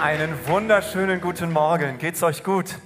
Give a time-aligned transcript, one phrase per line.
[0.00, 1.98] Einen wunderschönen guten Morgen.
[1.98, 2.78] Geht's euch gut?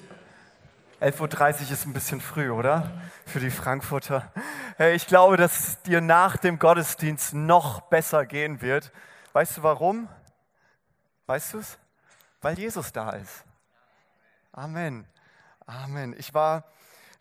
[1.01, 1.21] 11.30
[1.67, 2.91] Uhr ist ein bisschen früh, oder?
[3.25, 4.33] Für die Frankfurter.
[4.79, 8.91] Hey, ich glaube, dass dir nach dem Gottesdienst noch besser gehen wird.
[9.33, 10.09] Weißt du warum?
[11.27, 11.79] Weißt du es?
[12.43, 13.45] Weil Jesus da ist.
[14.51, 15.07] Amen.
[15.67, 16.17] Amen.
[16.19, 16.65] Ich war,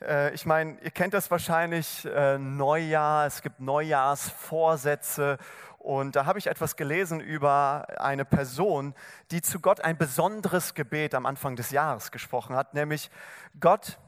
[0.02, 5.38] äh, ich meine, ihr kennt das wahrscheinlich, äh, Neujahr, es gibt Neujahrsvorsätze
[5.84, 8.96] und da habe ich etwas gelesen über eine Person,
[9.32, 13.12] die zu Gott ein besonderes Gebet am Anfang des Jahres gesprochen hat, nämlich
[13.60, 14.00] Gott,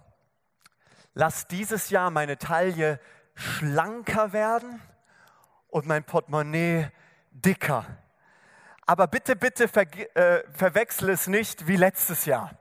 [1.13, 2.97] lass dieses Jahr meine Taille
[3.33, 4.81] schlanker werden
[5.67, 6.89] und mein Portemonnaie
[7.31, 7.85] dicker.
[8.85, 9.83] Aber bitte, bitte ver
[10.15, 12.51] äh, verwechsel es nicht wie letztes Jahr.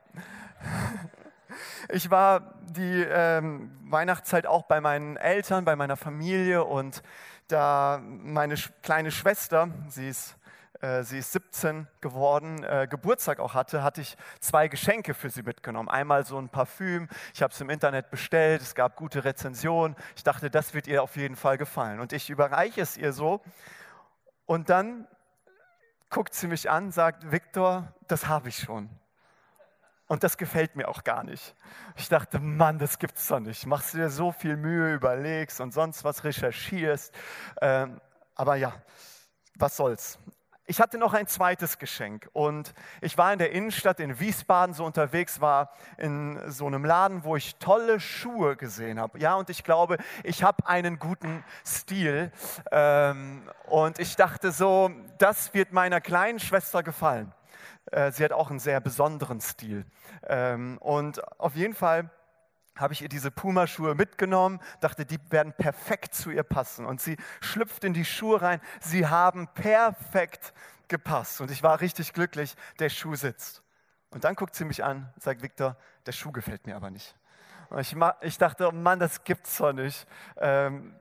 [1.87, 7.01] Ich war die ähm, Weihnachtszeit auch bei meinen Eltern, bei meiner Familie und
[7.47, 10.35] da meine kleine Schwester, sie ist,
[10.81, 15.43] äh, sie ist 17 geworden, äh, Geburtstag auch hatte, hatte ich zwei Geschenke für sie
[15.43, 15.89] mitgenommen.
[15.89, 19.95] Einmal so ein Parfüm, ich habe es im Internet bestellt, es gab gute Rezensionen.
[20.15, 21.99] Ich dachte, das wird ihr auf jeden Fall gefallen.
[21.99, 23.41] Und ich überreiche es ihr so.
[24.45, 25.07] Und dann
[26.09, 28.89] guckt sie mich an, sagt, Viktor, das habe ich schon.
[30.07, 31.55] Und das gefällt mir auch gar nicht.
[31.95, 33.65] Ich dachte, Mann, das gibt's doch nicht.
[33.65, 37.13] Machst du dir so viel Mühe, überlegst und sonst was recherchierst.
[37.61, 37.99] Ähm,
[38.35, 38.73] aber ja,
[39.55, 40.19] was soll's.
[40.67, 44.83] Ich hatte noch ein zweites Geschenk und ich war in der Innenstadt in Wiesbaden so
[44.83, 49.19] unterwegs, war in so einem Laden, wo ich tolle Schuhe gesehen habe.
[49.19, 52.31] Ja, und ich glaube, ich habe einen guten Stil
[52.71, 57.31] ähm, und ich dachte so, das wird meiner kleinen Schwester gefallen.
[57.91, 59.85] Äh, sie hat auch einen sehr besonderen Stil.
[60.27, 62.09] Ähm, und auf jeden Fall
[62.77, 66.85] habe ich ihr diese Pumaschuhe mitgenommen, dachte, die werden perfekt zu ihr passen.
[66.85, 68.59] Und sie schlüpft in die Schuhe rein.
[68.81, 70.53] Sie haben perfekt
[70.87, 71.41] gepasst.
[71.41, 73.63] Und ich war richtig glücklich, der Schuh sitzt.
[74.09, 77.15] Und dann guckt sie mich an sagt, Victor, der Schuh gefällt mir aber nicht.
[77.69, 80.07] Und ich, ich dachte, oh Mann, das gibt's doch nicht.
[80.37, 80.95] Ähm,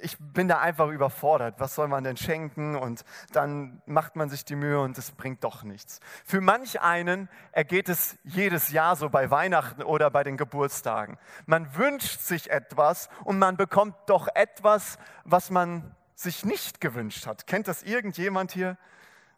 [0.00, 1.56] ich bin da einfach überfordert.
[1.58, 2.76] Was soll man denn schenken?
[2.76, 6.00] Und dann macht man sich die Mühe und es bringt doch nichts.
[6.24, 11.18] Für manch einen ergeht es jedes Jahr so bei Weihnachten oder bei den Geburtstagen.
[11.46, 17.46] Man wünscht sich etwas und man bekommt doch etwas, was man sich nicht gewünscht hat.
[17.46, 18.76] Kennt das irgendjemand hier?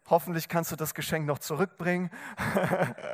[0.09, 2.09] Hoffentlich kannst du das Geschenk noch zurückbringen.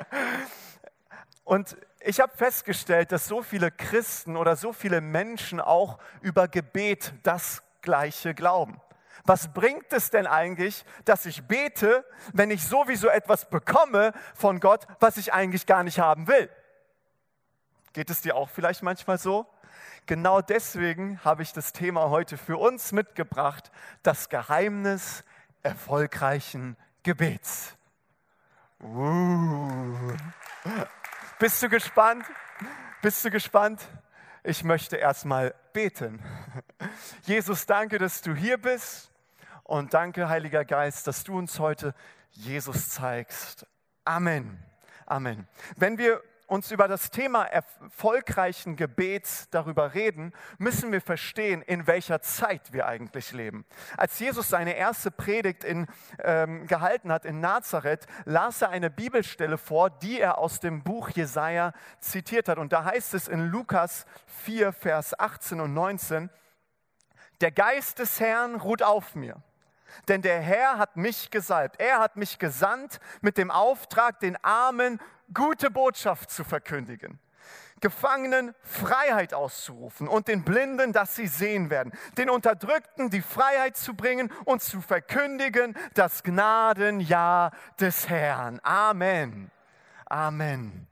[1.44, 7.14] und ich habe festgestellt, dass so viele Christen oder so viele Menschen auch über Gebet
[7.24, 8.80] das Gleiche glauben.
[9.26, 14.86] Was bringt es denn eigentlich, dass ich bete, wenn ich sowieso etwas bekomme von Gott,
[15.00, 16.50] was ich eigentlich gar nicht haben will?
[17.94, 19.48] Geht es dir auch vielleicht manchmal so?
[20.06, 23.72] Genau deswegen habe ich das Thema heute für uns mitgebracht,
[24.04, 25.24] das Geheimnis
[25.64, 27.76] erfolgreichen Gebets.
[28.84, 30.14] Uh.
[31.38, 32.26] Bist du gespannt?
[33.02, 33.86] Bist du gespannt?
[34.42, 36.24] Ich möchte erstmal beten.
[37.24, 39.12] Jesus, danke, dass du hier bist
[39.64, 41.94] und danke, Heiliger Geist, dass du uns heute
[42.32, 43.68] Jesus zeigst.
[44.06, 44.64] Amen.
[45.06, 45.46] Amen.
[45.76, 52.22] Wenn wir uns über das Thema erfolgreichen Gebets darüber reden, müssen wir verstehen, in welcher
[52.22, 53.66] Zeit wir eigentlich leben.
[53.98, 55.88] Als Jesus seine erste Predigt in,
[56.20, 61.10] ähm, gehalten hat in Nazareth, las er eine Bibelstelle vor, die er aus dem Buch
[61.10, 62.58] Jesaja zitiert hat.
[62.58, 64.06] Und da heißt es in Lukas
[64.44, 66.30] 4, Vers 18 und 19,
[67.42, 69.42] der Geist des Herrn ruht auf mir.
[70.08, 71.80] Denn der Herr hat mich gesalbt.
[71.80, 75.00] Er hat mich gesandt mit dem Auftrag, den Armen
[75.34, 77.20] gute Botschaft zu verkündigen,
[77.82, 83.94] Gefangenen Freiheit auszurufen und den Blinden, dass sie sehen werden, den Unterdrückten die Freiheit zu
[83.94, 88.60] bringen und zu verkündigen das Gnadenjahr des Herrn.
[88.64, 89.52] Amen.
[90.06, 90.88] Amen.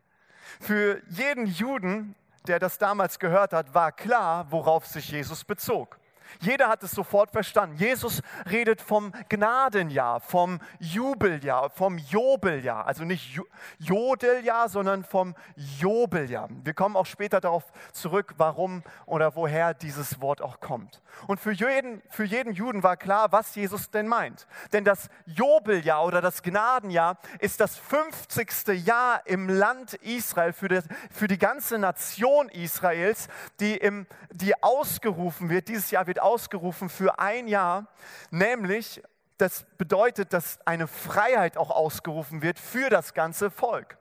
[0.60, 2.16] Für jeden Juden,
[2.48, 5.98] der das damals gehört hat, war klar, worauf sich Jesus bezog.
[6.40, 7.78] Jeder hat es sofort verstanden.
[7.78, 12.86] Jesus redet vom Gnadenjahr, vom Jubeljahr, vom Jobeljahr.
[12.88, 13.40] Also nicht
[13.80, 16.50] Jodeljahr, sondern vom Jobeljahr.
[16.64, 21.02] Wir kommen auch später darauf zurück, warum oder woher dieses Wort auch kommt.
[21.28, 24.48] Und für jeden, für jeden Juden war klar, was Jesus denn meint.
[24.72, 28.86] Denn das Jobeljahr oder das Gnadenjahr ist das 50.
[28.86, 30.80] Jahr im Land Israel, für die,
[31.12, 33.28] für die ganze Nation Israels,
[33.60, 35.68] die, im, die ausgerufen wird.
[35.68, 37.88] Dieses Jahr wird ausgerufen für ein Jahr,
[38.32, 39.02] nämlich
[39.38, 43.98] das bedeutet, dass eine Freiheit auch ausgerufen wird für das ganze Volk.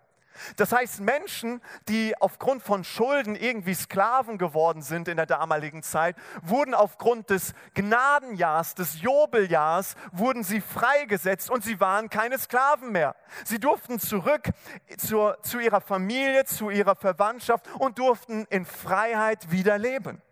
[0.57, 6.17] Das heißt, Menschen, die aufgrund von Schulden irgendwie Sklaven geworden sind in der damaligen Zeit,
[6.43, 13.15] wurden aufgrund des Gnadenjahrs, des Jobeljahrs, wurden sie freigesetzt und sie waren keine Sklaven mehr.
[13.45, 14.51] Sie durften zurück
[14.97, 20.23] zur, zu ihrer Familie, zu ihrer Verwandtschaft und durften in Freiheit wieder leben.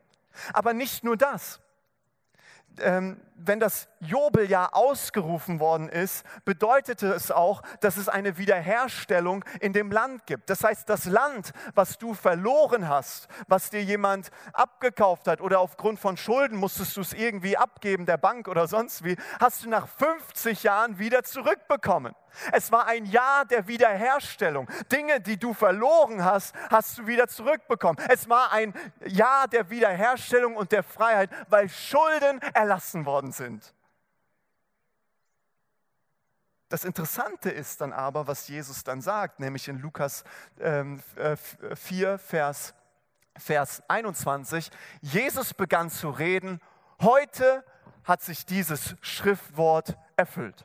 [0.52, 1.60] Aber nicht nur das
[2.78, 9.72] ähm, wenn das Jobeljahr ausgerufen worden ist, bedeutete es auch, dass es eine Wiederherstellung in
[9.72, 10.50] dem Land gibt.
[10.50, 15.98] Das heißt, das Land, was du verloren hast, was dir jemand abgekauft hat oder aufgrund
[15.98, 19.88] von Schulden musstest du es irgendwie abgeben, der Bank oder sonst wie, hast du nach
[19.88, 22.14] 50 Jahren wieder zurückbekommen.
[22.52, 24.68] Es war ein Jahr der Wiederherstellung.
[24.92, 27.96] Dinge, die du verloren hast, hast du wieder zurückbekommen.
[28.08, 28.72] Es war ein
[29.04, 32.69] Jahr der Wiederherstellung und der Freiheit, weil Schulden erlassen
[33.04, 33.74] worden sind.
[36.68, 40.22] Das Interessante ist dann aber, was Jesus dann sagt, nämlich in Lukas
[40.60, 41.02] ähm,
[41.74, 42.74] 4, äh, Vers,
[43.36, 44.70] Vers 21.
[45.00, 46.60] Jesus begann zu reden,
[47.00, 47.64] heute
[48.04, 50.64] hat sich dieses Schriftwort erfüllt.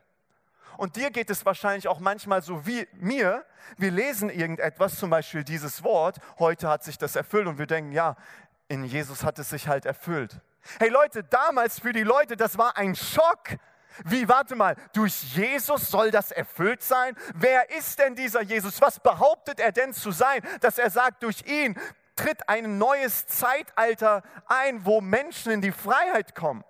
[0.77, 3.43] Und dir geht es wahrscheinlich auch manchmal so wie mir.
[3.77, 7.91] Wir lesen irgendetwas, zum Beispiel dieses Wort, heute hat sich das erfüllt und wir denken,
[7.91, 8.15] ja,
[8.67, 10.39] in Jesus hat es sich halt erfüllt.
[10.79, 13.57] Hey Leute, damals für die Leute, das war ein Schock.
[14.03, 17.15] Wie, warte mal, durch Jesus soll das erfüllt sein?
[17.33, 18.81] Wer ist denn dieser Jesus?
[18.81, 21.79] Was behauptet er denn zu sein, dass er sagt, durch ihn
[22.15, 26.63] tritt ein neues Zeitalter ein, wo Menschen in die Freiheit kommen?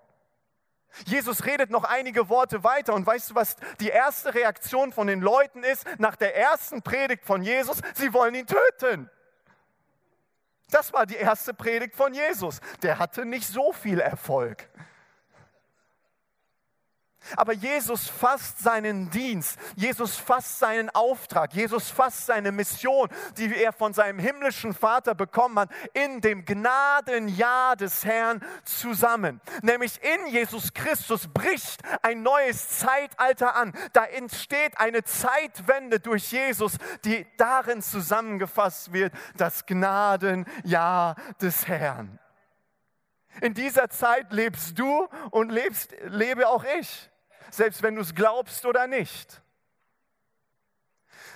[1.04, 5.20] Jesus redet noch einige Worte weiter und weißt du, was die erste Reaktion von den
[5.20, 7.80] Leuten ist nach der ersten Predigt von Jesus?
[7.94, 9.10] Sie wollen ihn töten.
[10.70, 12.60] Das war die erste Predigt von Jesus.
[12.82, 14.68] Der hatte nicht so viel Erfolg.
[17.36, 23.72] Aber Jesus fasst seinen Dienst, Jesus fasst seinen Auftrag, Jesus fasst seine Mission, die er
[23.72, 29.40] von seinem himmlischen Vater bekommen hat, in dem Gnadenjahr des Herrn zusammen.
[29.62, 33.72] Nämlich in Jesus Christus bricht ein neues Zeitalter an.
[33.92, 42.18] Da entsteht eine Zeitwende durch Jesus, die darin zusammengefasst wird, das Gnadenjahr des Herrn.
[43.40, 47.10] In dieser Zeit lebst du und lebst, lebe auch ich
[47.50, 49.42] selbst wenn du es glaubst oder nicht.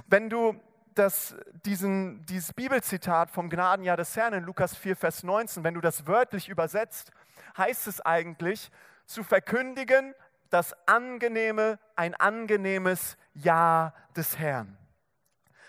[0.06, 0.60] Wenn du
[0.94, 1.34] das,
[1.64, 6.06] diesen, dieses Bibelzitat vom Gnadenjahr des Herrn in Lukas 4, Vers 19, wenn du das
[6.06, 7.12] wörtlich übersetzt,
[7.56, 8.70] heißt es eigentlich,
[9.06, 10.14] zu verkündigen,
[10.50, 14.76] das angenehme, ein angenehmes Jahr des Herrn.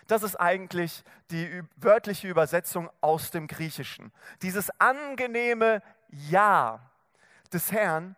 [0.07, 4.11] Das ist eigentlich die wörtliche Übersetzung aus dem Griechischen.
[4.41, 6.91] Dieses angenehme Ja
[7.53, 8.15] des Herrn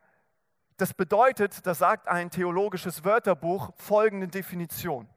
[0.77, 5.07] das bedeutet, das sagt ein theologisches Wörterbuch, folgende Definition.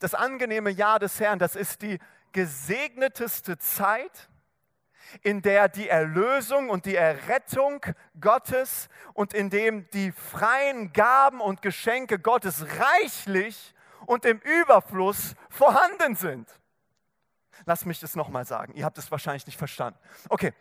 [0.00, 1.98] Das angenehme Jahr des Herrn, das ist die
[2.32, 4.28] gesegneteste Zeit,
[5.22, 7.80] in der die Erlösung und die Errettung
[8.20, 13.74] Gottes und in dem die freien Gaben und Geschenke Gottes reichlich
[14.06, 16.48] und im Überfluss vorhanden sind.
[17.64, 18.74] Lass mich das nochmal sagen.
[18.74, 19.98] Ihr habt es wahrscheinlich nicht verstanden.
[20.28, 20.52] Okay,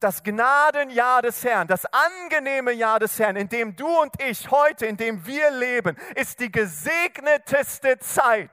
[0.00, 4.86] das Gnadenjahr des Herrn, das angenehme Jahr des Herrn, in dem du und ich heute,
[4.86, 8.50] in dem wir leben, ist die gesegneteste Zeit,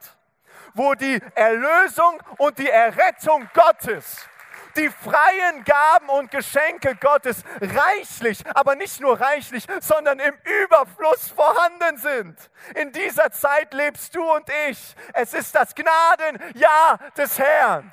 [0.73, 4.25] wo die Erlösung und die Errettung Gottes,
[4.77, 11.97] die freien Gaben und Geschenke Gottes reichlich, aber nicht nur reichlich, sondern im Überfluss vorhanden
[11.97, 12.49] sind.
[12.75, 14.95] In dieser Zeit lebst du und ich.
[15.13, 17.91] Es ist das Gnadenjahr des Herrn.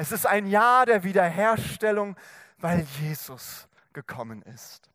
[0.00, 2.16] Es ist ein Jahr der Wiederherstellung,
[2.56, 4.88] weil Jesus gekommen ist.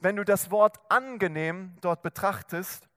[0.00, 2.88] Wenn du das Wort angenehm dort betrachtest,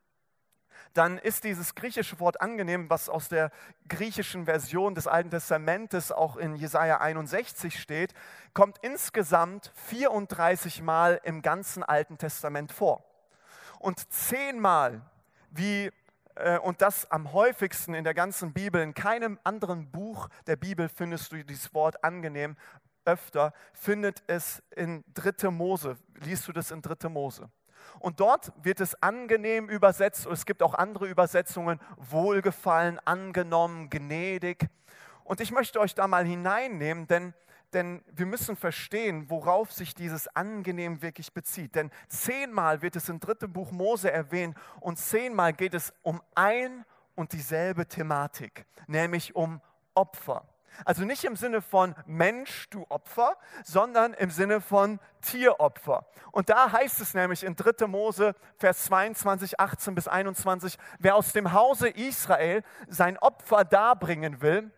[0.93, 3.51] dann ist dieses griechische Wort angenehm, was aus der
[3.89, 8.13] griechischen Version des Alten Testamentes auch in Jesaja 61 steht,
[8.53, 13.03] kommt insgesamt 34 Mal im ganzen Alten Testament vor.
[13.79, 15.01] Und zehnmal,
[15.49, 15.91] wie
[16.63, 18.81] und das am häufigsten in der ganzen Bibel.
[18.81, 22.55] In keinem anderen Buch der Bibel findest du dieses Wort angenehm
[23.05, 25.49] öfter, findet es in 3.
[25.51, 25.97] Mose.
[26.15, 27.09] Liest du das in 3.
[27.09, 27.49] Mose?
[27.99, 30.25] Und dort wird es angenehm übersetzt.
[30.25, 34.67] Es gibt auch andere Übersetzungen, wohlgefallen, angenommen, gnädig.
[35.23, 37.33] Und ich möchte euch da mal hineinnehmen, denn
[37.73, 41.75] denn wir müssen verstehen, worauf sich dieses angenehm wirklich bezieht.
[41.75, 46.85] Denn zehnmal wird es im dritten Buch Mose erwähnt und zehnmal geht es um ein
[47.15, 49.61] und dieselbe Thematik, nämlich um
[49.93, 50.47] Opfer.
[50.85, 56.05] Also nicht im Sinne von Mensch, du Opfer, sondern im Sinne von Tieropfer.
[56.31, 57.87] Und da heißt es nämlich in 3.
[57.87, 64.71] Mose, Vers 22, 18 bis 21, wer aus dem Hause Israel sein Opfer darbringen will,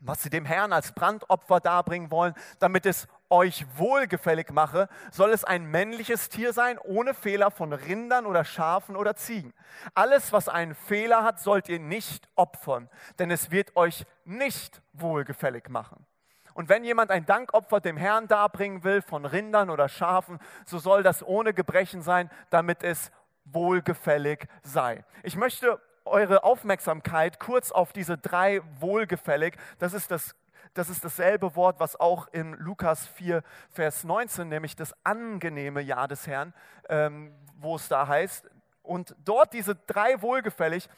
[0.00, 5.44] was sie dem Herrn als Brandopfer darbringen wollen, damit es euch wohlgefällig mache, soll es
[5.44, 9.52] ein männliches Tier sein, ohne Fehler von Rindern oder Schafen oder Ziegen.
[9.94, 12.88] Alles, was einen Fehler hat, sollt ihr nicht opfern,
[13.18, 16.06] denn es wird euch nicht wohlgefällig machen.
[16.54, 21.02] Und wenn jemand ein Dankopfer dem Herrn darbringen will, von Rindern oder Schafen, so soll
[21.02, 23.12] das ohne Gebrechen sein, damit es
[23.44, 25.04] wohlgefällig sei.
[25.22, 30.34] Ich möchte eure Aufmerksamkeit kurz auf diese drei wohlgefällig, das ist das
[30.74, 36.06] das ist dasselbe Wort, was auch in Lukas 4, Vers 19, nämlich das angenehme Jahr
[36.06, 36.54] des Herrn,
[36.88, 38.48] ähm, wo es da heißt.
[38.82, 40.88] Und dort diese drei wohlgefällig,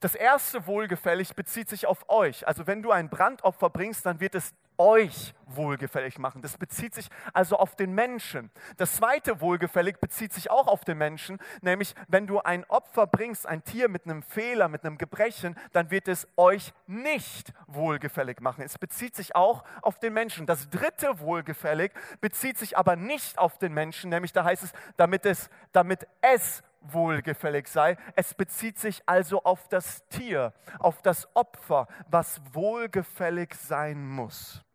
[0.00, 2.46] das erste wohlgefällig bezieht sich auf euch.
[2.46, 6.42] Also wenn du ein Brandopfer bringst, dann wird es euch wohlgefällig machen.
[6.42, 8.50] Das bezieht sich also auf den Menschen.
[8.76, 13.46] Das zweite wohlgefällig bezieht sich auch auf den Menschen, nämlich wenn du ein Opfer bringst,
[13.46, 18.62] ein Tier mit einem Fehler, mit einem Gebrechen, dann wird es euch nicht wohlgefällig machen.
[18.62, 20.46] Es bezieht sich auch auf den Menschen.
[20.46, 25.26] Das dritte wohlgefällig bezieht sich aber nicht auf den Menschen, nämlich da heißt es, damit
[25.26, 27.96] es, damit es wohlgefällig sei.
[28.14, 34.65] Es bezieht sich also auf das Tier, auf das Opfer, was wohlgefällig sein muss.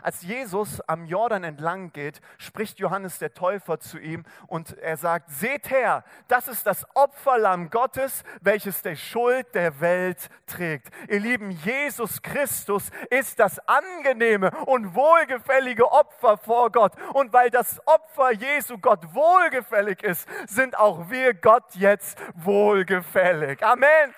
[0.00, 5.30] Als Jesus am Jordan entlang geht, spricht Johannes der Täufer zu ihm und er sagt,
[5.30, 10.88] seht her, das ist das Opferlamm Gottes, welches die Schuld der Welt trägt.
[11.08, 16.92] Ihr Lieben, Jesus Christus ist das angenehme und wohlgefällige Opfer vor Gott.
[17.12, 23.62] Und weil das Opfer Jesu Gott wohlgefällig ist, sind auch wir Gott jetzt wohlgefällig.
[23.64, 24.14] Amen.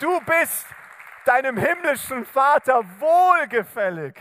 [0.00, 0.66] Du bist
[1.28, 4.14] deinem himmlischen Vater wohlgefällig,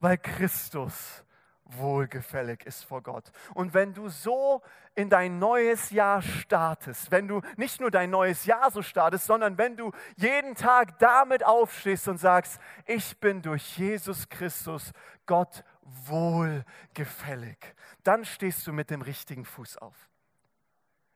[0.00, 1.24] weil Christus
[1.64, 3.30] wohlgefällig ist vor Gott.
[3.54, 4.62] Und wenn du so
[4.94, 9.58] in dein neues Jahr startest, wenn du nicht nur dein neues Jahr so startest, sondern
[9.58, 14.92] wenn du jeden Tag damit aufstehst und sagst, ich bin durch Jesus Christus
[15.26, 17.58] Gott wohlgefällig,
[18.02, 20.07] dann stehst du mit dem richtigen Fuß auf.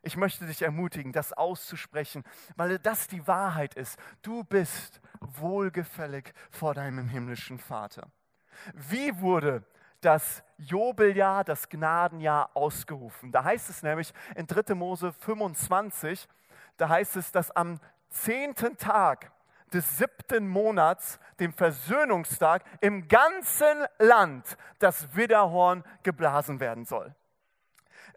[0.05, 2.25] Ich möchte dich ermutigen, das auszusprechen,
[2.57, 3.99] weil das die Wahrheit ist.
[4.23, 8.11] Du bist wohlgefällig vor deinem himmlischen Vater.
[8.75, 9.65] Wie wurde
[10.01, 13.31] das Jobeljahr, das Gnadenjahr ausgerufen?
[13.31, 14.75] Da heißt es nämlich in 3.
[14.75, 16.27] Mose 25,
[16.77, 17.79] da heißt es, dass am
[18.11, 19.31] zehnten Tag
[19.73, 27.15] des siebten Monats, dem Versöhnungstag, im ganzen Land das Widderhorn geblasen werden soll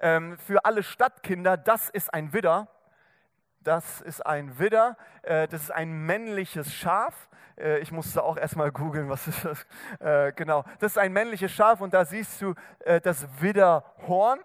[0.02, 2.68] ähm, für alle Stadtkinder, das ist ein Widder.
[3.66, 7.28] Das ist ein Widder, äh, das ist ein männliches Schaf.
[7.58, 9.66] Äh, ich musste auch erstmal googeln, was ist das?
[10.00, 14.40] Äh, genau, das ist ein männliches Schaf und da siehst du äh, das Widderhorn.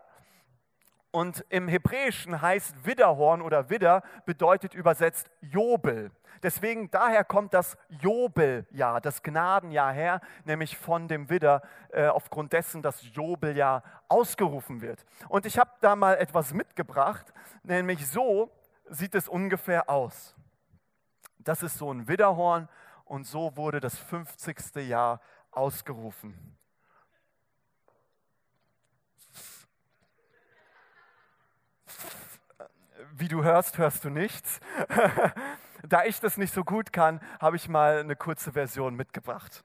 [1.13, 6.13] Und im Hebräischen heißt Widderhorn oder Widder bedeutet übersetzt Jobel.
[6.43, 12.81] Deswegen daher kommt das Jobeljahr, das Gnadenjahr her, nämlich von dem Widder, äh, aufgrund dessen
[12.81, 15.05] das Jobeljahr ausgerufen wird.
[15.29, 18.51] Und ich habe da mal etwas mitgebracht, nämlich so
[18.89, 20.35] sieht es ungefähr aus.
[21.39, 22.69] Das ist so ein Widderhorn
[23.05, 24.77] und so wurde das 50.
[24.77, 26.57] Jahr ausgerufen.
[33.17, 34.61] Wie du hörst, hörst du nichts.
[35.89, 39.65] Da ich das nicht so gut kann, habe ich mal eine kurze Version mitgebracht.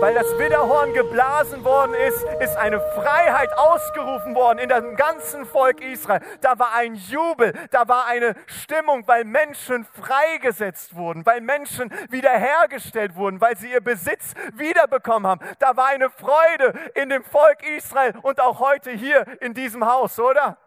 [0.00, 5.80] Weil das Widderhorn geblasen worden ist, ist eine Freiheit ausgerufen worden in dem ganzen Volk
[5.80, 6.20] Israel.
[6.40, 13.16] Da war ein Jubel, da war eine Stimmung, weil Menschen freigesetzt wurden, weil Menschen wiederhergestellt
[13.16, 15.40] wurden, weil sie ihr Besitz wiederbekommen haben.
[15.58, 20.18] Da war eine Freude in dem Volk Israel und auch heute hier in diesem Haus,
[20.20, 20.58] oder?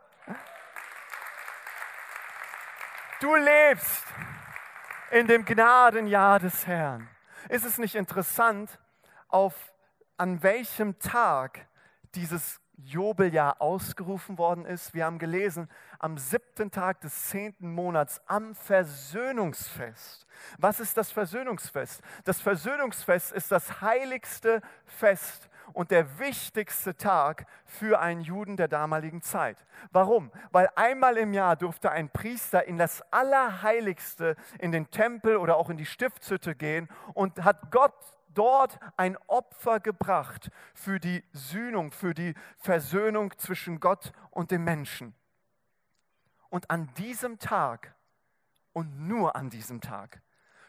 [3.21, 4.05] Du lebst
[5.11, 7.07] in dem Gnadenjahr des Herrn.
[7.49, 8.79] Ist es nicht interessant,
[9.31, 9.73] auf
[10.17, 11.67] an welchem Tag
[12.13, 14.93] dieses Jobeljahr ausgerufen worden ist.
[14.93, 15.69] Wir haben gelesen,
[15.99, 20.25] am siebten Tag des zehnten Monats am Versöhnungsfest.
[20.57, 22.01] Was ist das Versöhnungsfest?
[22.23, 29.21] Das Versöhnungsfest ist das heiligste Fest und der wichtigste Tag für einen Juden der damaligen
[29.21, 29.57] Zeit.
[29.91, 30.31] Warum?
[30.51, 35.69] Weil einmal im Jahr durfte ein Priester in das Allerheiligste, in den Tempel oder auch
[35.69, 37.93] in die Stiftshütte gehen und hat Gott
[38.33, 45.15] dort ein Opfer gebracht für die Sühnung, für die Versöhnung zwischen Gott und dem Menschen.
[46.49, 47.95] Und an diesem Tag
[48.73, 50.21] und nur an diesem Tag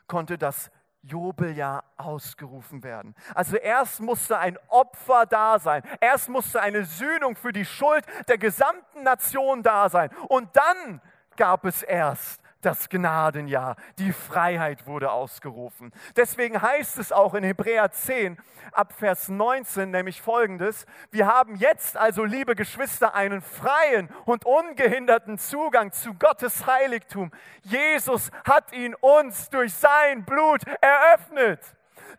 [0.06, 0.70] konnte das
[1.02, 3.14] Jubeljahr ausgerufen werden.
[3.34, 5.82] Also erst musste ein Opfer da sein.
[6.00, 10.10] Erst musste eine Sühnung für die Schuld der gesamten Nation da sein.
[10.28, 11.00] Und dann
[11.36, 13.76] gab es erst das Gnadenjahr.
[13.98, 15.92] Die Freiheit wurde ausgerufen.
[16.16, 18.38] Deswegen heißt es auch in Hebräer 10
[18.72, 20.86] ab Vers 19 nämlich folgendes.
[21.10, 27.30] Wir haben jetzt also, liebe Geschwister, einen freien und ungehinderten Zugang zu Gottes Heiligtum.
[27.62, 31.60] Jesus hat ihn uns durch sein Blut eröffnet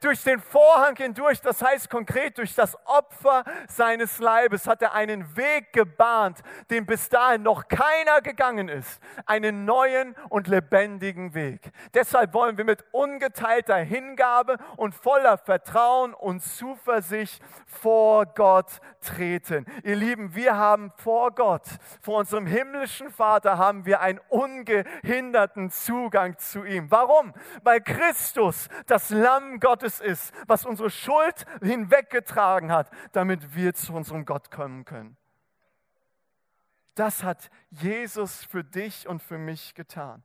[0.02, 5.36] durch den Vorhang hindurch, das heißt konkret durch das Opfer seines Leibes, hat er einen
[5.36, 9.00] Weg gebahnt, den bis dahin noch keiner gegangen ist.
[9.26, 11.72] Einen neuen und lebendigen Weg.
[11.94, 19.66] Deshalb wollen wir mit ungeteilter Hingabe und voller Vertrauen und Zuversicht vor Gott treten.
[19.84, 21.64] Ihr Lieben, wir haben vor Gott,
[22.02, 26.90] vor unserem himmlischen Vater, haben wir einen ungehinderten Zugang zu ihm.
[26.90, 27.34] Warum?
[27.64, 33.94] Weil Christus, das Lamm Gottes, Gottes ist, was unsere Schuld hinweggetragen hat, damit wir zu
[33.94, 35.18] unserem Gott kommen können.
[36.96, 40.24] Das hat Jesus für dich und für mich getan.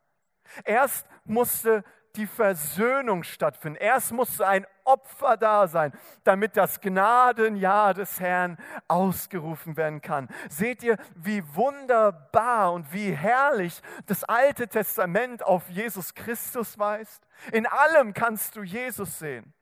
[0.64, 1.82] Erst musste
[2.16, 3.78] die Versöhnung stattfinden.
[3.80, 5.92] Erst musste ein Opfer da sein,
[6.24, 8.56] damit das Gnadenjahr des Herrn
[8.88, 10.28] ausgerufen werden kann.
[10.48, 17.26] Seht ihr, wie wunderbar und wie herrlich das Alte Testament auf Jesus Christus weist?
[17.52, 19.52] In allem kannst du Jesus sehen.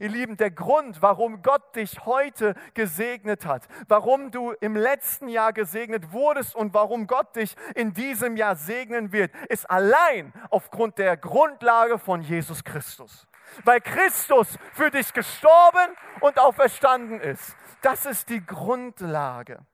[0.00, 5.52] Ihr Lieben, der Grund, warum Gott dich heute gesegnet hat, warum du im letzten Jahr
[5.52, 11.16] gesegnet wurdest und warum Gott dich in diesem Jahr segnen wird, ist allein aufgrund der
[11.16, 13.26] Grundlage von Jesus Christus.
[13.64, 17.54] Weil Christus für dich gestorben und auferstanden ist.
[17.82, 19.66] Das ist die Grundlage.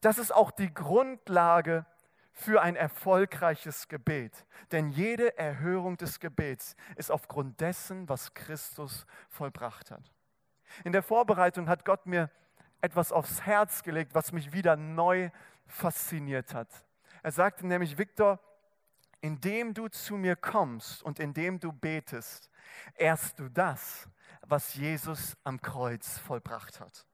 [0.00, 1.86] Das ist auch die Grundlage
[2.32, 4.46] für ein erfolgreiches Gebet.
[4.72, 10.10] Denn jede Erhörung des Gebets ist aufgrund dessen, was Christus vollbracht hat.
[10.84, 12.30] In der Vorbereitung hat Gott mir
[12.80, 15.30] etwas aufs Herz gelegt, was mich wieder neu
[15.66, 16.68] fasziniert hat.
[17.22, 18.40] Er sagte nämlich, Viktor,
[19.20, 22.50] indem du zu mir kommst und indem du betest,
[22.96, 24.08] ehrst du das,
[24.40, 27.06] was Jesus am Kreuz vollbracht hat.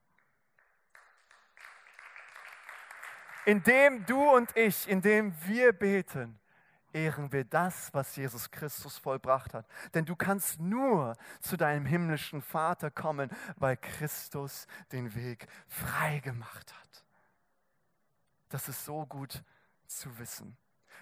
[3.48, 6.38] Indem du und ich, indem wir beten,
[6.92, 9.66] ehren wir das, was Jesus Christus vollbracht hat.
[9.94, 16.74] Denn du kannst nur zu deinem himmlischen Vater kommen, weil Christus den Weg frei gemacht
[16.74, 17.04] hat.
[18.50, 19.42] Das ist so gut
[19.86, 20.54] zu wissen.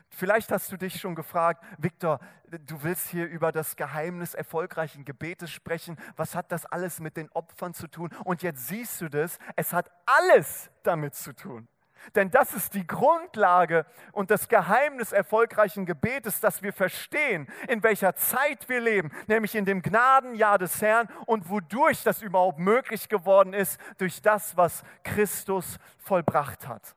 [0.09, 5.51] Vielleicht hast du dich schon gefragt, Viktor, du willst hier über das Geheimnis erfolgreichen Gebetes
[5.51, 5.97] sprechen.
[6.15, 8.11] Was hat das alles mit den Opfern zu tun?
[8.23, 11.67] Und jetzt siehst du das, es hat alles damit zu tun.
[12.15, 18.15] Denn das ist die Grundlage und das Geheimnis erfolgreichen Gebetes, dass wir verstehen, in welcher
[18.15, 23.53] Zeit wir leben, nämlich in dem Gnadenjahr des Herrn und wodurch das überhaupt möglich geworden
[23.53, 26.95] ist, durch das, was Christus vollbracht hat.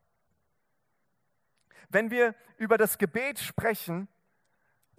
[1.90, 4.08] Wenn wir über das Gebet sprechen,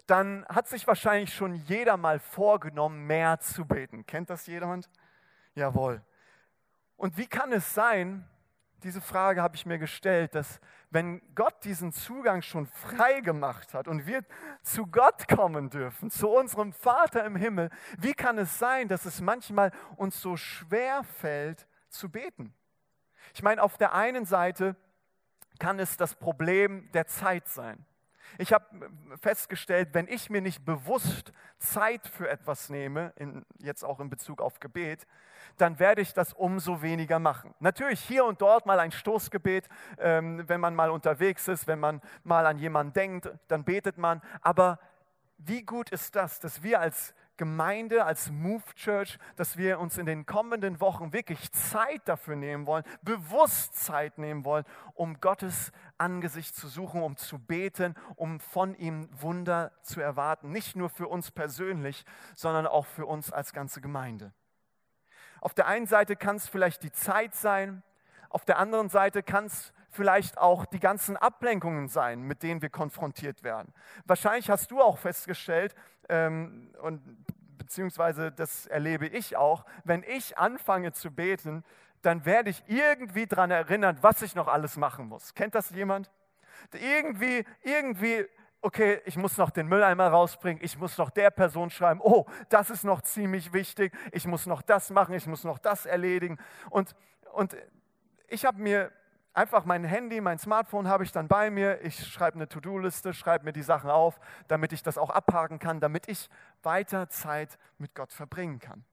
[0.06, 4.04] dann hat sich wahrscheinlich schon jeder mal vorgenommen, mehr zu beten.
[4.06, 4.90] Kennt das jemand?
[5.54, 6.02] Jawohl.
[6.96, 8.28] Und wie kann es sein,
[8.81, 13.87] diese Frage habe ich mir gestellt, dass wenn Gott diesen Zugang schon frei gemacht hat
[13.87, 14.23] und wir
[14.62, 19.21] zu Gott kommen dürfen, zu unserem Vater im Himmel, wie kann es sein, dass es
[19.21, 22.55] manchmal uns so schwer fällt zu beten?
[23.35, 24.77] Ich meine, auf der einen Seite
[25.59, 27.87] kann es das Problem der Zeit sein.
[28.38, 28.64] Ich habe
[29.21, 34.40] festgestellt, wenn ich mir nicht bewusst Zeit für etwas nehme, in, jetzt auch in Bezug
[34.40, 35.07] auf Gebet,
[35.57, 37.55] dann werde ich das umso weniger machen.
[37.61, 42.01] Natürlich hier und dort mal ein Stoßgebet, ähm, wenn man mal unterwegs ist, wenn man
[42.25, 44.23] mal an jemanden denkt, dann betet man.
[44.40, 44.79] Aber
[45.38, 50.05] wie gut ist das, dass wir als Gemeinde, als Move Church, dass wir uns in
[50.05, 56.55] den kommenden Wochen wirklich Zeit dafür nehmen wollen, bewusst Zeit nehmen wollen, um Gottes Angesicht
[56.55, 60.53] zu suchen, um zu beten, um von ihm Wunder zu erwarten.
[60.53, 62.05] Nicht nur für uns persönlich,
[62.37, 64.35] sondern auch für uns als ganze Gemeinde.
[65.40, 67.83] Auf der einen Seite kann es vielleicht die Zeit sein,
[68.29, 72.68] auf der anderen Seite kann es vielleicht auch die ganzen Ablenkungen sein, mit denen wir
[72.68, 73.72] konfrontiert werden.
[74.05, 75.74] Wahrscheinlich hast du auch festgestellt,
[76.11, 77.01] ähm, und
[77.57, 81.64] beziehungsweise das erlebe ich auch, wenn ich anfange zu beten,
[82.03, 85.35] dann werde ich irgendwie daran erinnert, was ich noch alles machen muss.
[85.35, 86.11] Kennt das jemand?
[86.73, 88.27] Irgendwie, irgendwie
[88.62, 92.70] okay, ich muss noch den Mülleimer rausbringen, ich muss noch der Person schreiben, oh, das
[92.70, 96.38] ist noch ziemlich wichtig, ich muss noch das machen, ich muss noch das erledigen.
[96.68, 96.94] Und,
[97.33, 97.57] und
[98.29, 98.92] ich habe mir
[99.33, 103.45] einfach mein Handy, mein Smartphone habe ich dann bei mir, ich schreibe eine To-Do-Liste, schreibe
[103.45, 106.29] mir die Sachen auf, damit ich das auch abhaken kann, damit ich
[106.62, 108.85] weiter Zeit mit Gott verbringen kann.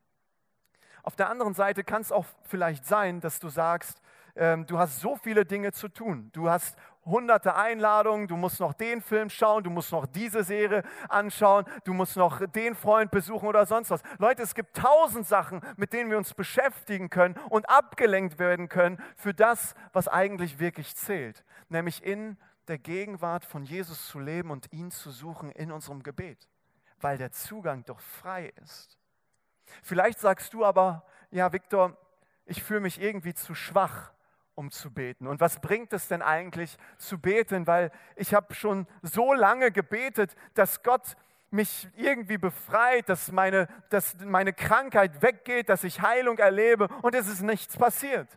[1.03, 4.01] Auf der anderen Seite kann es auch vielleicht sein, dass du sagst,
[4.35, 6.29] ähm, du hast so viele Dinge zu tun.
[6.33, 10.83] Du hast hunderte Einladungen, du musst noch den Film schauen, du musst noch diese Serie
[11.09, 14.01] anschauen, du musst noch den Freund besuchen oder sonst was.
[14.19, 19.01] Leute, es gibt tausend Sachen, mit denen wir uns beschäftigen können und abgelenkt werden können
[19.15, 24.71] für das, was eigentlich wirklich zählt, nämlich in der Gegenwart von Jesus zu leben und
[24.73, 26.49] ihn zu suchen in unserem Gebet,
[26.99, 28.97] weil der Zugang doch frei ist.
[29.83, 31.97] Vielleicht sagst du aber, ja, Viktor,
[32.45, 34.11] ich fühle mich irgendwie zu schwach
[34.57, 35.27] um zu beten.
[35.27, 37.67] Und was bringt es denn eigentlich zu beten?
[37.67, 41.15] Weil ich habe schon so lange gebetet, dass Gott
[41.51, 47.27] mich irgendwie befreit, dass meine, dass meine Krankheit weggeht, dass ich Heilung erlebe und es
[47.27, 48.27] ist nichts passiert.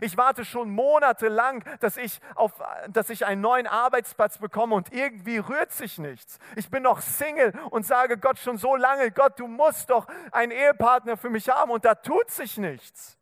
[0.00, 2.52] Ich warte schon monatelang, dass ich, auf,
[2.88, 6.38] dass ich einen neuen Arbeitsplatz bekomme und irgendwie rührt sich nichts.
[6.56, 10.52] Ich bin noch Single und sage Gott schon so lange, Gott, du musst doch einen
[10.52, 13.19] Ehepartner für mich haben und da tut sich nichts.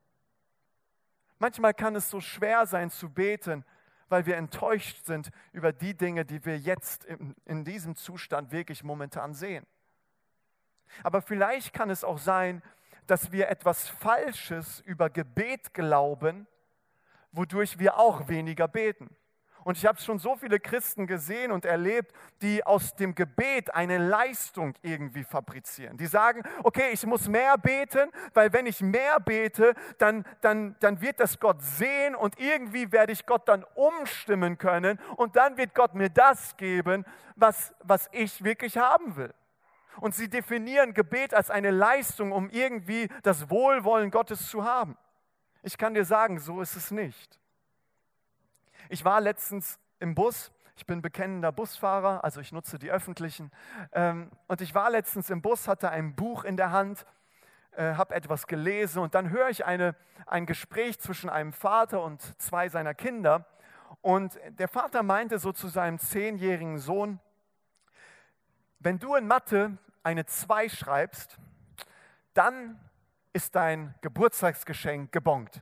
[1.38, 3.64] Manchmal kann es so schwer sein zu beten,
[4.08, 9.34] weil wir enttäuscht sind über die Dinge, die wir jetzt in, diesem Zustand wirklich momentan
[9.34, 9.66] sehen.
[11.02, 12.62] Aber vielleicht kann es auch sein,
[13.06, 16.46] dass wir etwas Falsches über Gebet glauben,
[17.32, 19.14] wodurch wir auch weniger beten.
[19.68, 23.98] Und ich habe schon so viele Christen gesehen und erlebt, die aus dem Gebet eine
[23.98, 25.98] Leistung irgendwie fabrizieren.
[25.98, 31.02] Die sagen, okay, ich muss mehr beten, weil wenn ich mehr bete, dann, dann, dann
[31.02, 35.74] wird das Gott sehen und irgendwie werde ich Gott dann umstimmen können und dann wird
[35.74, 37.04] Gott mir das geben,
[37.36, 39.34] was, was ich wirklich haben will.
[40.00, 44.96] Und sie definieren Gebet als eine Leistung, um irgendwie das Wohlwollen Gottes zu haben.
[45.62, 47.38] Ich kann dir sagen, so ist es nicht.
[48.90, 50.50] Ich war letztens im Bus.
[50.76, 53.50] Ich bin bekennender Busfahrer, also ich nutze die öffentlichen.
[53.92, 57.04] Ähm, und ich war letztens im Bus, hatte ein Buch in der Hand,
[57.72, 62.40] äh, habe etwas gelesen und dann höre ich eine, ein Gespräch zwischen einem Vater und
[62.40, 63.44] zwei seiner Kinder.
[64.00, 67.18] Und der Vater meinte so zu seinem zehnjährigen Sohn,
[68.78, 71.36] wenn du in Mathe eine 2 schreibst,
[72.34, 72.78] dann
[73.32, 75.60] ist dein Geburtstagsgeschenk gebongt.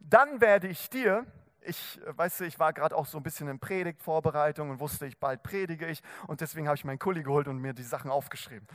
[0.00, 1.26] Dann werde ich dir
[1.68, 5.06] ich, äh, weißt du, ich war gerade auch so ein bisschen in Predigtvorbereitung und wusste,
[5.06, 8.10] ich bald predige ich und deswegen habe ich meinen Kuli geholt und mir die Sachen
[8.10, 8.66] aufgeschrieben.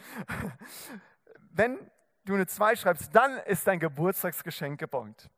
[1.52, 1.80] Wenn
[2.26, 5.30] du eine 2 schreibst, dann ist dein Geburtstagsgeschenk gebongt.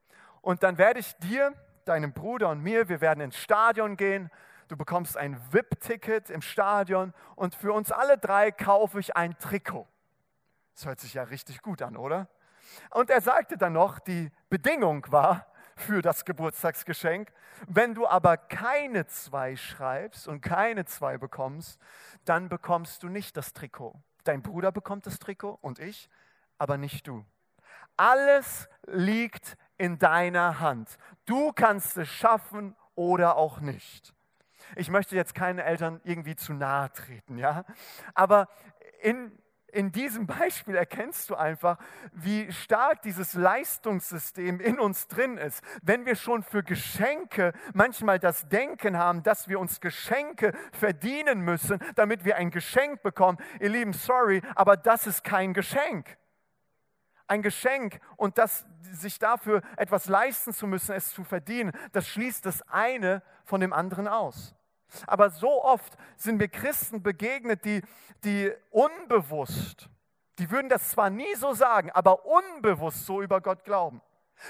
[0.41, 1.53] Und dann werde ich dir,
[1.85, 4.29] deinem Bruder und mir, wir werden ins Stadion gehen.
[4.67, 9.87] Du bekommst ein VIP-Ticket im Stadion und für uns alle drei kaufe ich ein Trikot.
[10.73, 12.27] Das hört sich ja richtig gut an, oder?
[12.89, 17.31] Und er sagte dann noch, die Bedingung war, für das Geburtstagsgeschenk.
[17.67, 21.79] Wenn du aber keine zwei schreibst und keine zwei bekommst,
[22.23, 23.95] dann bekommst du nicht das Trikot.
[24.23, 26.09] Dein Bruder bekommt das Trikot und ich,
[26.57, 27.25] aber nicht du.
[27.97, 30.97] Alles liegt in deiner Hand.
[31.25, 34.13] Du kannst es schaffen oder auch nicht.
[34.75, 37.65] Ich möchte jetzt keinen Eltern irgendwie zu nahe treten, ja?
[38.13, 38.47] Aber
[39.01, 39.31] in
[39.75, 41.77] in diesem Beispiel erkennst du einfach,
[42.13, 45.63] wie stark dieses Leistungssystem in uns drin ist.
[45.81, 51.79] Wenn wir schon für Geschenke manchmal das Denken haben, dass wir uns Geschenke verdienen müssen,
[51.95, 56.17] damit wir ein Geschenk bekommen, ihr Lieben, sorry, aber das ist kein Geschenk.
[57.27, 62.45] Ein Geschenk und das, sich dafür etwas leisten zu müssen, es zu verdienen, das schließt
[62.45, 64.55] das eine von dem anderen aus.
[65.07, 67.81] Aber so oft sind mir Christen begegnet, die,
[68.23, 69.89] die unbewusst,
[70.39, 74.01] die würden das zwar nie so sagen, aber unbewusst so über Gott glauben.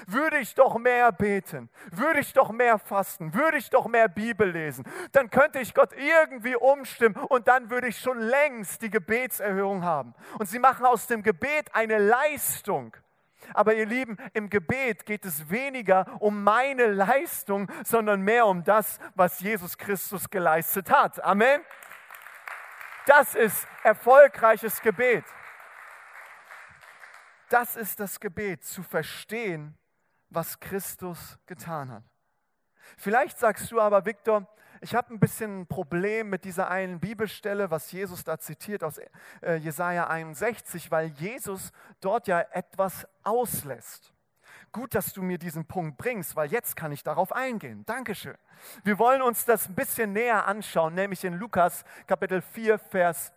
[0.06, 4.50] Würde ich doch mehr beten, würde ich doch mehr fasten, würde ich doch mehr Bibel
[4.50, 9.84] lesen, dann könnte ich Gott irgendwie umstimmen und dann würde ich schon längst die Gebetserhörung
[9.84, 10.14] haben.
[10.38, 12.96] Und sie machen aus dem Gebet eine Leistung.
[13.54, 18.98] Aber ihr Lieben, im Gebet geht es weniger um meine Leistung, sondern mehr um das,
[19.14, 21.22] was Jesus Christus geleistet hat.
[21.22, 21.60] Amen.
[23.06, 25.24] Das ist erfolgreiches Gebet.
[27.48, 29.78] Das ist das Gebet, zu verstehen,
[30.30, 32.15] was Christus getan hat.
[32.96, 34.46] Vielleicht sagst du aber, Viktor,
[34.80, 39.00] ich habe ein bisschen ein Problem mit dieser einen Bibelstelle, was Jesus da zitiert aus
[39.42, 44.12] äh, Jesaja 61, weil Jesus dort ja etwas auslässt.
[44.72, 47.84] gut, dass du mir diesen Punkt bringst, weil jetzt kann ich darauf eingehen.
[47.86, 48.36] Dankeschön.
[48.84, 53.32] Wir wollen uns das ein bisschen näher anschauen, nämlich in Lukas Kapitel 4, Vers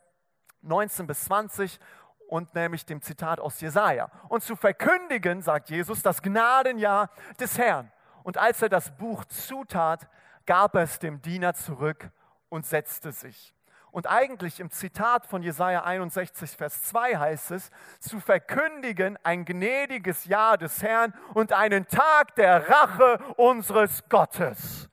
[0.62, 1.80] 19 bis 20
[2.28, 4.12] und nämlich dem Zitat aus Jesaja.
[4.28, 7.10] Und zu verkündigen, sagt Jesus, das Gnadenjahr
[7.40, 7.92] des Herrn.
[8.30, 10.08] Und als er das Buch zutat,
[10.46, 12.12] gab er es dem Diener zurück
[12.50, 13.56] und setzte sich.
[13.90, 20.26] Und eigentlich im Zitat von Jesaja 61, Vers 2 heißt es, zu verkündigen ein gnädiges
[20.26, 24.92] Jahr des Herrn und einen Tag der Rache unseres Gottes.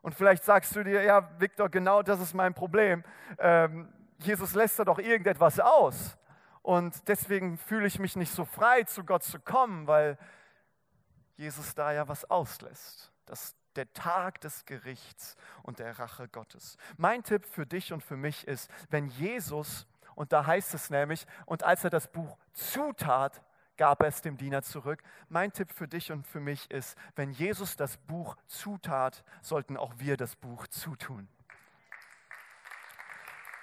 [0.00, 3.04] Und vielleicht sagst du dir, ja, Viktor, genau das ist mein Problem.
[3.38, 6.16] Ähm, Jesus lässt da doch irgendetwas aus.
[6.62, 10.16] Und deswegen fühle ich mich nicht so frei, zu Gott zu kommen, weil
[11.36, 13.12] Jesus da ja was auslässt.
[13.26, 16.76] Das der Tag des Gerichts und der Rache Gottes.
[16.96, 21.26] Mein Tipp für dich und für mich ist, wenn Jesus, und da heißt es nämlich,
[21.44, 23.42] und als er das Buch zutat,
[23.76, 25.02] gab er es dem Diener zurück.
[25.28, 29.92] Mein Tipp für dich und für mich ist, wenn Jesus das Buch zutat, sollten auch
[29.98, 31.28] wir das Buch zutun.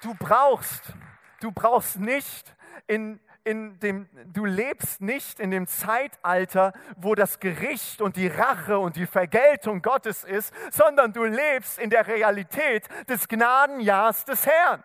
[0.01, 0.93] Du brauchst,
[1.39, 2.55] du brauchst nicht
[2.85, 8.79] in in dem, du lebst nicht in dem Zeitalter, wo das Gericht und die Rache
[8.79, 14.83] und die Vergeltung Gottes ist, sondern du lebst in der Realität des Gnadenjahrs des Herrn.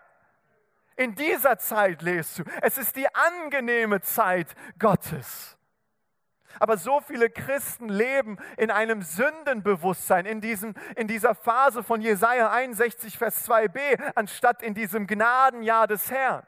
[0.97, 2.44] In dieser Zeit lebst du.
[2.61, 4.49] Es ist die angenehme Zeit
[4.81, 5.57] Gottes.
[6.59, 12.51] Aber so viele Christen leben in einem Sündenbewusstsein, in, diesem, in dieser Phase von Jesaja
[12.51, 16.44] 61, Vers 2b, anstatt in diesem Gnadenjahr des Herrn.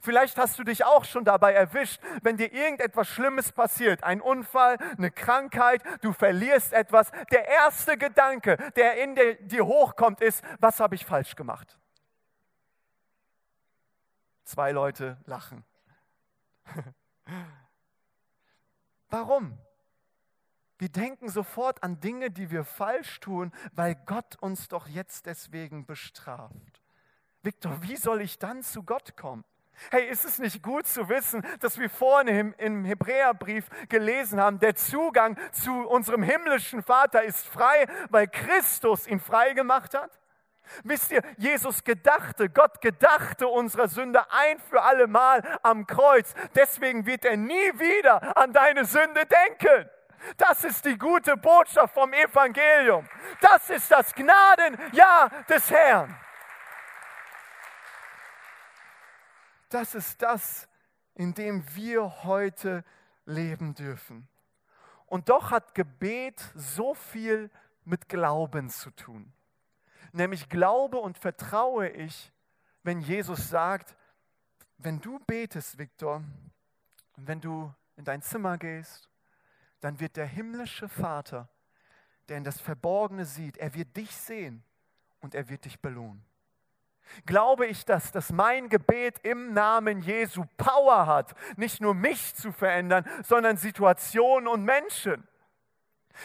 [0.00, 4.78] Vielleicht hast du dich auch schon dabei erwischt, wenn dir irgendetwas Schlimmes passiert, ein Unfall,
[4.96, 7.10] eine Krankheit, du verlierst etwas.
[7.30, 9.14] Der erste Gedanke, der in
[9.46, 11.78] dir hochkommt, ist, was habe ich falsch gemacht?
[14.44, 15.64] Zwei Leute lachen.
[19.08, 19.58] Warum?
[20.78, 25.84] Wir denken sofort an Dinge, die wir falsch tun, weil Gott uns doch jetzt deswegen
[25.84, 26.80] bestraft.
[27.42, 29.44] Viktor, wie soll ich dann zu Gott kommen?
[29.90, 34.74] Hey, ist es nicht gut zu wissen, dass wir vorne im Hebräerbrief gelesen haben, der
[34.74, 40.10] Zugang zu unserem himmlischen Vater ist frei, weil Christus ihn frei gemacht hat?
[40.84, 46.32] Wisst ihr, Jesus gedachte, Gott gedachte unserer Sünde ein für alle Mal am Kreuz.
[46.54, 49.90] Deswegen wird er nie wieder an deine Sünde denken.
[50.36, 53.08] Das ist die gute Botschaft vom Evangelium.
[53.40, 56.14] Das ist das Gnadenjahr des Herrn.
[59.70, 60.68] Das ist das,
[61.14, 62.84] in dem wir heute
[63.24, 64.28] leben dürfen.
[65.06, 67.50] Und doch hat Gebet so viel
[67.84, 69.32] mit Glauben zu tun.
[70.12, 72.32] Nämlich glaube und vertraue ich,
[72.82, 73.96] wenn Jesus sagt,
[74.78, 76.24] wenn du betest, Viktor,
[77.16, 79.08] wenn du in dein Zimmer gehst,
[79.80, 81.48] dann wird der himmlische Vater,
[82.28, 84.64] der in das Verborgene sieht, er wird dich sehen
[85.20, 86.24] und er wird dich belohnen
[87.26, 92.52] glaube ich das, dass mein Gebet im Namen Jesu Power hat, nicht nur mich zu
[92.52, 95.26] verändern, sondern Situationen und Menschen.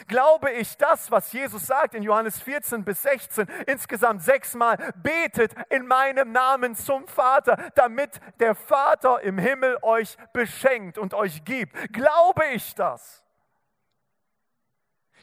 [0.08, 5.88] Glaube ich das, was Jesus sagt in Johannes 14 bis 16, insgesamt sechsmal, betet in
[5.88, 11.94] meinem Namen zum Vater, damit der Vater im Himmel euch beschenkt und euch gibt.
[11.94, 13.25] Glaube ich das?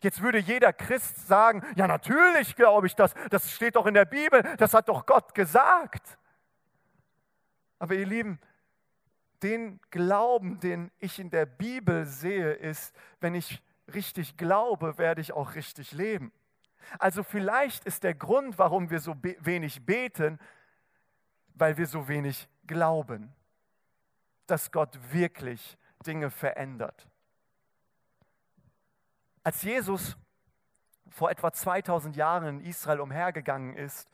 [0.02, 4.04] Jetzt würde jeder Christ sagen, ja natürlich glaube ich das, das steht doch in der
[4.04, 6.18] Bibel, das hat doch Gott gesagt.
[7.78, 8.38] Aber ihr Lieben,
[9.42, 13.62] den Glauben, den ich in der Bibel sehe, ist, wenn ich
[13.92, 16.32] richtig glaube, werde ich auch richtig leben.
[16.98, 20.38] Also vielleicht ist der Grund, warum wir so wenig beten,
[21.54, 23.32] weil wir so wenig glauben,
[24.46, 27.08] dass Gott wirklich Dinge verändert.
[29.42, 30.16] Als Jesus
[31.10, 34.08] vor etwa 2000 Jahren in Israel umhergegangen ist,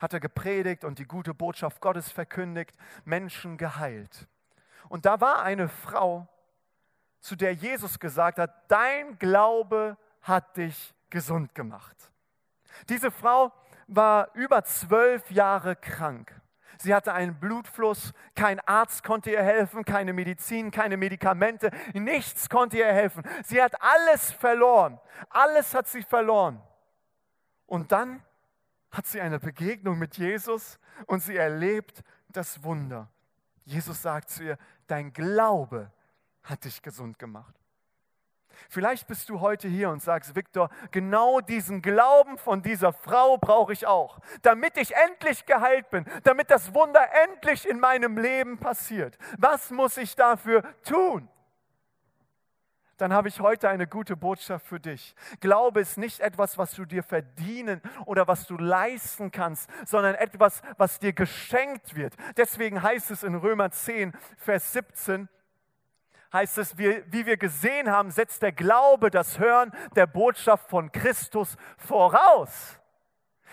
[0.00, 4.28] hat er gepredigt und die gute Botschaft Gottes verkündigt, Menschen geheilt.
[4.88, 6.28] Und da war eine Frau,
[7.20, 11.96] zu der Jesus gesagt hat, dein Glaube hat dich gesund gemacht.
[12.88, 13.52] Diese Frau
[13.86, 16.40] war über zwölf Jahre krank.
[16.78, 22.78] Sie hatte einen Blutfluss, kein Arzt konnte ihr helfen, keine Medizin, keine Medikamente, nichts konnte
[22.78, 23.22] ihr helfen.
[23.44, 26.62] Sie hat alles verloren, alles hat sie verloren.
[27.66, 28.22] Und dann
[28.90, 33.08] hat sie eine Begegnung mit Jesus und sie erlebt das Wunder.
[33.64, 35.90] Jesus sagt zu ihr, dein Glaube
[36.42, 37.54] hat dich gesund gemacht.
[38.68, 43.72] Vielleicht bist du heute hier und sagst, Viktor, genau diesen Glauben von dieser Frau brauche
[43.72, 49.18] ich auch, damit ich endlich geheilt bin, damit das Wunder endlich in meinem Leben passiert.
[49.38, 51.28] Was muss ich dafür tun?
[52.96, 55.14] dann habe ich heute eine gute Botschaft für dich.
[55.40, 60.62] Glaube ist nicht etwas, was du dir verdienen oder was du leisten kannst, sondern etwas,
[60.78, 62.14] was dir geschenkt wird.
[62.36, 65.28] Deswegen heißt es in Römer 10, Vers 17,
[66.32, 70.92] heißt es, wie, wie wir gesehen haben, setzt der Glaube das Hören der Botschaft von
[70.92, 72.80] Christus voraus.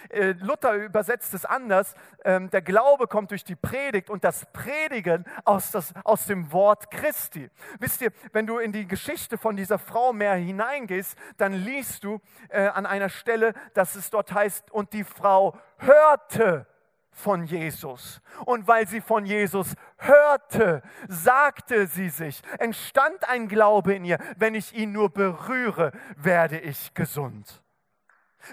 [0.10, 1.96] Äh, Luther übersetzt es anders.
[2.24, 6.92] Ähm, der Glaube kommt durch die Predigt und das Predigen aus, das, aus dem Wort
[6.92, 7.50] Christi.
[7.80, 12.20] Wisst ihr, wenn du in die Geschichte von dieser Frau mehr hineingehst, dann liest du
[12.50, 16.68] äh, an einer Stelle, dass es dort heißt, und die Frau hörte
[17.14, 18.22] von Jesus.
[18.46, 24.56] Und weil sie von Jesus hörte, sagte sie sich, entstand ein Glaube in ihr, wenn
[24.56, 27.64] ich ihn nur berühre, werde ich gesund.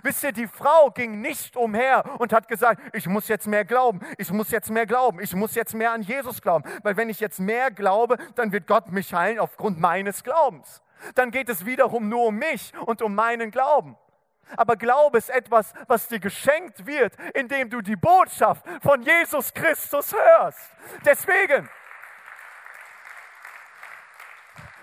[0.02, 4.00] Wisst ihr, die Frau ging nicht umher und hat gesagt, ich muss jetzt mehr glauben,
[4.18, 7.18] ich muss jetzt mehr glauben, ich muss jetzt mehr an Jesus glauben, weil wenn ich
[7.18, 10.80] jetzt mehr glaube, dann wird Gott mich heilen aufgrund meines Glaubens.
[11.14, 13.96] Dann geht es wiederum nur um mich und um meinen Glauben.
[14.56, 20.12] Aber Glaube ist etwas, was dir geschenkt wird, indem du die Botschaft von Jesus Christus
[20.12, 20.70] hörst.
[21.04, 21.68] Deswegen,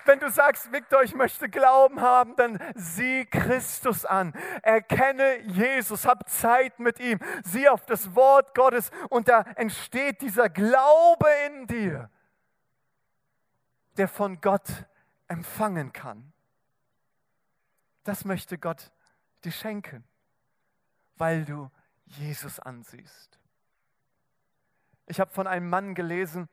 [0.07, 4.31] Wenn du sagst, Victor, ich möchte Glauben haben, dann sieh Christus an.
[4.61, 7.19] Erkenne Jesus, hab Zeit mit ihm.
[7.43, 12.09] Sieh auf das Wort Gottes und da entsteht dieser Glaube in dir,
[13.97, 14.85] der von Gott
[15.27, 16.31] empfangen kann.
[18.05, 18.91] Das möchte Gott
[19.43, 20.03] dir schenken,
[21.15, 21.69] weil du
[22.05, 23.39] Jesus ansiehst.
[25.07, 26.49] Ich habe von einem Mann gelesen,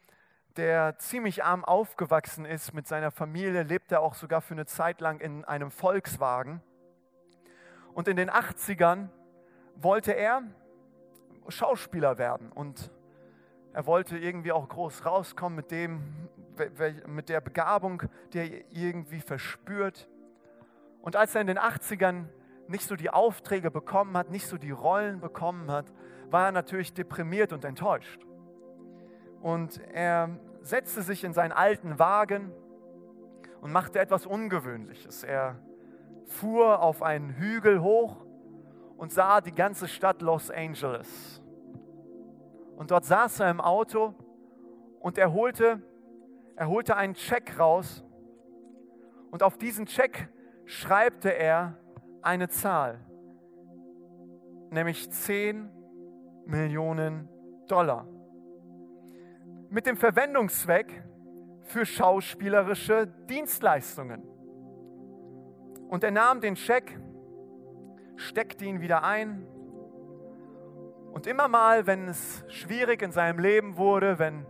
[0.57, 5.01] der ziemlich arm aufgewachsen ist mit seiner Familie, lebt er auch sogar für eine Zeit
[5.01, 6.62] lang in einem Volkswagen.
[7.94, 9.09] Und in den 80ern
[9.77, 10.42] wollte er
[11.49, 12.90] Schauspieler werden und
[13.73, 16.01] er wollte irgendwie auch groß rauskommen mit dem,
[17.09, 20.09] mit der Begabung, die er irgendwie verspürt.
[21.03, 22.27] Und als er in den 80ern
[22.68, 25.92] nicht so die Aufträge bekommen hat, nicht so die Rollen bekommen hat,
[26.31, 28.24] war er natürlich deprimiert und enttäuscht.
[29.40, 30.31] Und er
[30.62, 32.50] setzte sich in seinen alten Wagen
[33.61, 35.24] und machte etwas Ungewöhnliches.
[35.24, 35.59] Er
[36.27, 38.24] fuhr auf einen Hügel hoch
[38.96, 41.42] und sah die ganze Stadt Los Angeles.
[42.77, 44.14] Und dort saß er im Auto
[45.00, 45.83] und er holte,
[46.57, 48.05] er holte einen Check raus.
[49.31, 50.29] Und auf diesen Check
[50.64, 51.79] schreibte er
[52.24, 53.00] eine Zahl,
[54.70, 55.70] nämlich 10
[56.46, 57.28] Millionen
[57.68, 58.06] Dollar
[59.74, 61.02] mit dem Verwendungszweck
[61.62, 64.22] für schauspielerische Dienstleistungen.
[65.88, 66.96] Und er nahm den Scheck,
[68.14, 69.48] steckte ihn wieder ein.
[71.12, 74.46] Und immer mal, wenn es schwierig in seinem Leben wurde, wenn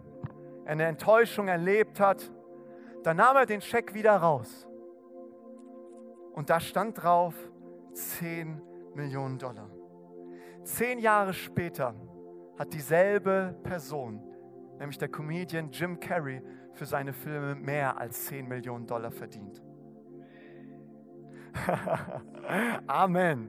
[0.66, 2.30] er eine Enttäuschung erlebt hat,
[3.02, 4.68] dann nahm er den Scheck wieder raus.
[6.32, 7.34] Und da stand drauf
[7.94, 8.60] 10
[8.94, 9.70] Millionen Dollar.
[10.62, 11.94] Zehn Jahre später
[12.58, 14.22] hat dieselbe Person
[14.78, 19.62] nämlich der Comedian Jim Carrey, für seine Filme mehr als 10 Millionen Dollar verdient.
[22.86, 23.48] Amen.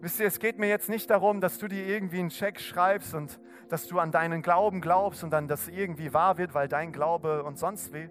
[0.00, 3.14] Wisst ihr, es geht mir jetzt nicht darum, dass du dir irgendwie einen Scheck schreibst
[3.14, 6.92] und dass du an deinen Glauben glaubst und dann das irgendwie wahr wird, weil dein
[6.92, 8.10] Glaube und sonst wie.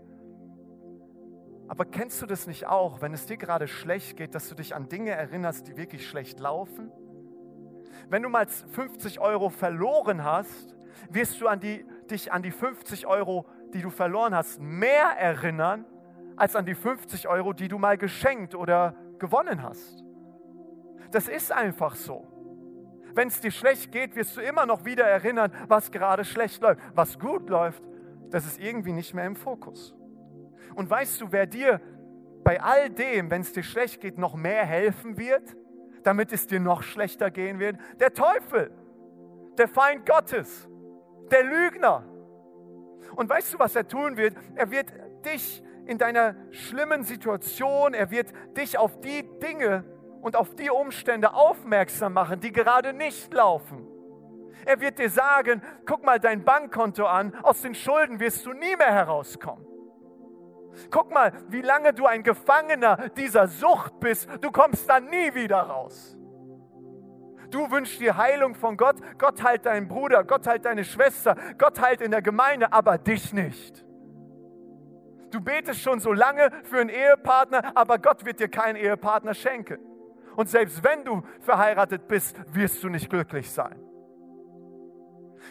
[1.71, 4.75] Aber kennst du das nicht auch, wenn es dir gerade schlecht geht, dass du dich
[4.75, 6.91] an Dinge erinnerst, die wirklich schlecht laufen?
[8.09, 10.75] Wenn du mal 50 Euro verloren hast,
[11.09, 15.85] wirst du an die, dich an die 50 Euro, die du verloren hast, mehr erinnern,
[16.35, 20.03] als an die 50 Euro, die du mal geschenkt oder gewonnen hast.
[21.11, 22.27] Das ist einfach so.
[23.15, 26.81] Wenn es dir schlecht geht, wirst du immer noch wieder erinnern, was gerade schlecht läuft.
[26.95, 27.81] Was gut läuft,
[28.29, 29.95] das ist irgendwie nicht mehr im Fokus.
[30.75, 31.81] Und weißt du, wer dir
[32.43, 35.55] bei all dem, wenn es dir schlecht geht, noch mehr helfen wird,
[36.03, 37.77] damit es dir noch schlechter gehen wird?
[37.99, 38.71] Der Teufel,
[39.57, 40.67] der Feind Gottes
[41.31, 42.03] der Lügner.
[43.15, 44.35] Und weißt du, was er tun wird?
[44.55, 44.91] Er wird
[45.25, 49.83] dich in deiner schlimmen Situation, er wird dich auf die Dinge
[50.21, 53.87] und auf die Umstände aufmerksam machen, die gerade nicht laufen.
[54.65, 58.75] Er wird dir sagen, guck mal dein Bankkonto an, aus den Schulden wirst du nie
[58.75, 59.65] mehr herauskommen.
[60.89, 65.59] Guck mal, wie lange du ein Gefangener dieser Sucht bist, du kommst da nie wieder
[65.59, 66.17] raus.
[67.49, 68.95] Du wünschst dir Heilung von Gott.
[69.17, 73.33] Gott heilt deinen Bruder, Gott heilt deine Schwester, Gott heilt in der Gemeinde, aber dich
[73.33, 73.85] nicht.
[75.31, 79.79] Du betest schon so lange für einen Ehepartner, aber Gott wird dir keinen Ehepartner schenken.
[80.35, 83.90] Und selbst wenn du verheiratet bist, wirst du nicht glücklich sein.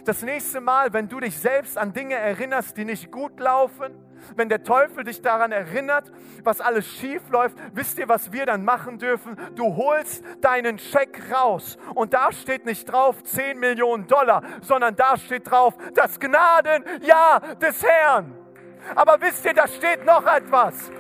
[0.05, 3.95] Das nächste Mal, wenn du dich selbst an Dinge erinnerst, die nicht gut laufen,
[4.37, 6.11] wenn der Teufel dich daran erinnert,
[6.45, 9.37] was alles schief läuft, wisst ihr, was wir dann machen dürfen?
[9.55, 15.17] Du holst deinen Scheck raus und da steht nicht drauf 10 Millionen Dollar, sondern da
[15.17, 18.35] steht drauf das Gnadenjahr des Herrn.
[18.95, 20.91] Aber wisst ihr, da steht noch etwas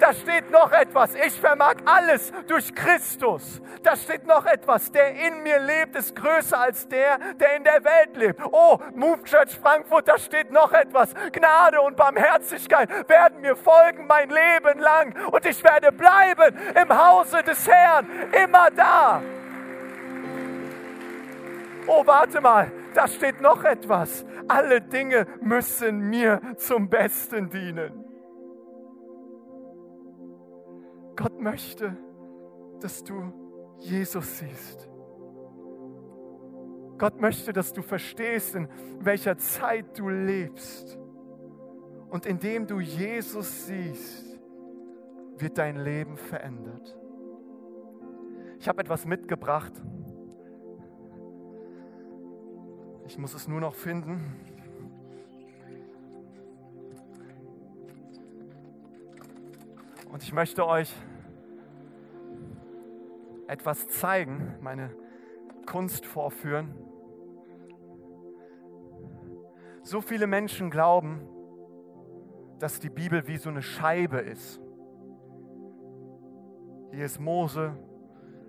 [0.00, 1.14] da steht noch etwas.
[1.14, 3.60] Ich vermag alles durch Christus.
[3.82, 4.90] Da steht noch etwas.
[4.90, 8.40] Der in mir lebt, ist größer als der, der in der Welt lebt.
[8.50, 11.14] Oh, Move Church Frankfurt, da steht noch etwas.
[11.32, 15.14] Gnade und Barmherzigkeit werden mir folgen mein Leben lang.
[15.30, 18.08] Und ich werde bleiben im Hause des Herrn.
[18.32, 19.22] Immer da.
[21.86, 24.24] Oh, warte mal, da steht noch etwas.
[24.48, 27.99] Alle Dinge müssen mir zum Besten dienen.
[31.20, 31.94] Gott möchte,
[32.80, 33.30] dass du
[33.78, 34.88] Jesus siehst.
[36.96, 38.66] Gott möchte, dass du verstehst, in
[39.00, 40.98] welcher Zeit du lebst.
[42.08, 44.40] Und indem du Jesus siehst,
[45.36, 46.96] wird dein Leben verändert.
[48.58, 49.74] Ich habe etwas mitgebracht.
[53.04, 54.36] Ich muss es nur noch finden.
[60.10, 60.90] Und ich möchte euch
[63.50, 64.94] etwas zeigen, meine
[65.66, 66.74] Kunst vorführen.
[69.82, 71.26] So viele Menschen glauben,
[72.60, 74.60] dass die Bibel wie so eine Scheibe ist.
[76.92, 77.76] Hier ist Mose,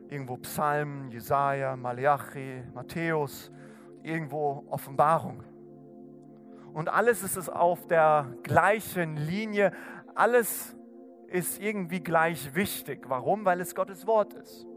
[0.08, 3.52] irgendwo Psalmen, Jesaja, Malachi, Matthäus,
[4.04, 5.44] irgendwo Offenbarung.
[6.74, 9.72] Und alles ist es auf der gleichen Linie,
[10.14, 10.76] alles
[11.28, 13.06] ist irgendwie gleich wichtig.
[13.08, 13.46] Warum?
[13.46, 14.68] Weil es Gottes Wort ist.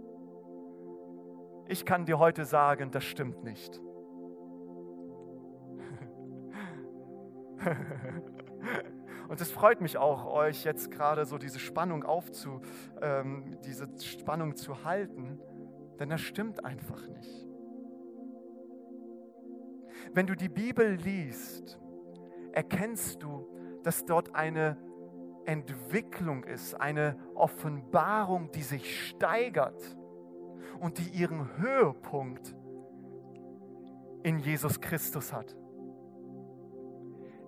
[1.67, 3.81] Ich kann dir heute sagen, das stimmt nicht.
[9.29, 12.61] Und es freut mich auch, euch jetzt gerade so diese Spannung aufzu,
[13.01, 15.41] ähm, diese Spannung zu halten,
[15.99, 17.49] denn das stimmt einfach nicht.
[20.13, 21.81] Wenn du die Bibel liest,
[22.53, 23.49] erkennst du,
[23.83, 24.77] dass dort eine
[25.47, 29.97] Entwicklung ist, eine Offenbarung, die sich steigert
[30.81, 32.55] und die ihren Höhepunkt
[34.23, 35.55] in Jesus Christus hat.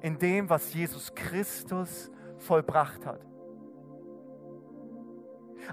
[0.01, 3.21] In dem, was Jesus Christus vollbracht hat.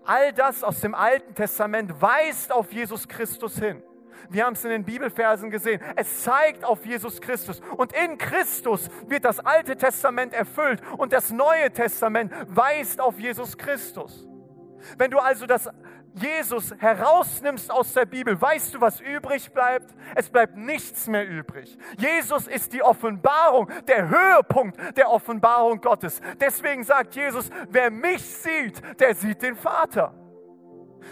[0.05, 3.83] All das aus dem Alten Testament weist auf Jesus Christus hin.
[4.29, 5.81] Wir haben es in den Bibelversen gesehen.
[5.95, 7.61] Es zeigt auf Jesus Christus.
[7.77, 13.57] Und in Christus wird das Alte Testament erfüllt und das Neue Testament weist auf Jesus
[13.57, 14.27] Christus.
[14.97, 15.69] Wenn du also das
[16.13, 19.95] Jesus herausnimmst aus der Bibel, weißt du, was übrig bleibt?
[20.15, 21.77] Es bleibt nichts mehr übrig.
[21.97, 26.21] Jesus ist die Offenbarung, der Höhepunkt der Offenbarung Gottes.
[26.39, 30.13] Deswegen sagt Jesus, wer mich sieht, der sieht den Vater.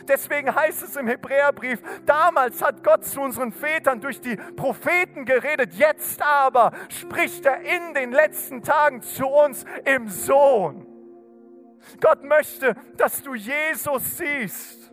[0.07, 5.73] Deswegen heißt es im Hebräerbrief, damals hat Gott zu unseren Vätern durch die Propheten geredet,
[5.73, 10.87] jetzt aber spricht er in den letzten Tagen zu uns im Sohn.
[11.99, 14.90] Gott möchte, dass du Jesus siehst.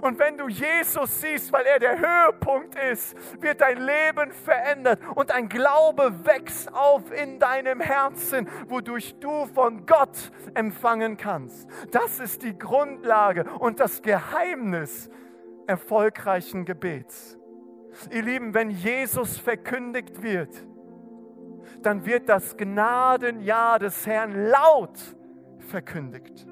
[0.00, 5.30] Und wenn du Jesus siehst, weil er der Höhepunkt ist, wird dein Leben verändert und
[5.30, 11.68] ein Glaube wächst auf in deinem Herzen, wodurch du von Gott empfangen kannst.
[11.90, 15.10] Das ist die Grundlage und das Geheimnis
[15.66, 17.38] erfolgreichen Gebets.
[18.10, 20.54] Ihr Lieben, wenn Jesus verkündigt wird,
[21.82, 24.98] dann wird das Gnadenjahr des Herrn laut
[25.58, 26.46] verkündigt.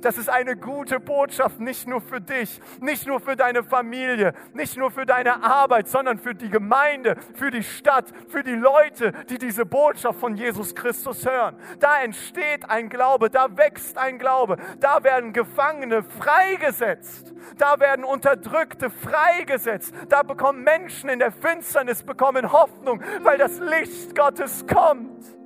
[0.00, 4.76] Das ist eine gute Botschaft, nicht nur für dich, nicht nur für deine Familie, nicht
[4.76, 9.38] nur für deine Arbeit, sondern für die Gemeinde, für die Stadt, für die Leute, die
[9.38, 11.56] diese Botschaft von Jesus Christus hören.
[11.78, 18.90] Da entsteht ein Glaube, da wächst ein Glaube, da werden Gefangene freigesetzt, da werden Unterdrückte
[18.90, 25.43] freigesetzt, da bekommen Menschen in der Finsternis bekommen Hoffnung, weil das Licht Gottes kommt.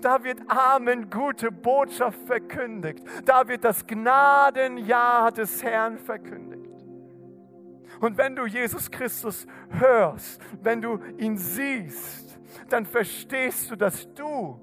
[0.00, 3.04] Da wird Amen, gute Botschaft verkündigt.
[3.24, 6.70] Da wird das Gnadenjahr des Herrn verkündigt.
[8.00, 12.38] Und wenn du Jesus Christus hörst, wenn du ihn siehst,
[12.68, 14.58] dann verstehst du, dass du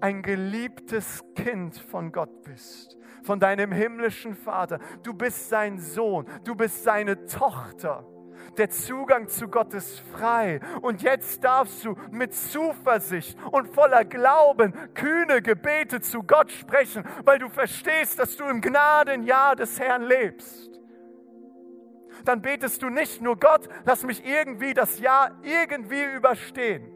[0.00, 4.78] ein geliebtes Kind von Gott bist, von deinem himmlischen Vater.
[5.02, 8.04] Du bist sein Sohn, du bist seine Tochter.
[8.56, 10.60] Der Zugang zu Gott ist frei.
[10.80, 17.38] Und jetzt darfst du mit Zuversicht und voller Glauben kühne Gebete zu Gott sprechen, weil
[17.38, 20.70] du verstehst, dass du im Gnadenjahr des Herrn lebst.
[22.24, 26.90] dann betest du nicht nur Gott, lass mich irgendwie das Jahr irgendwie überstehen,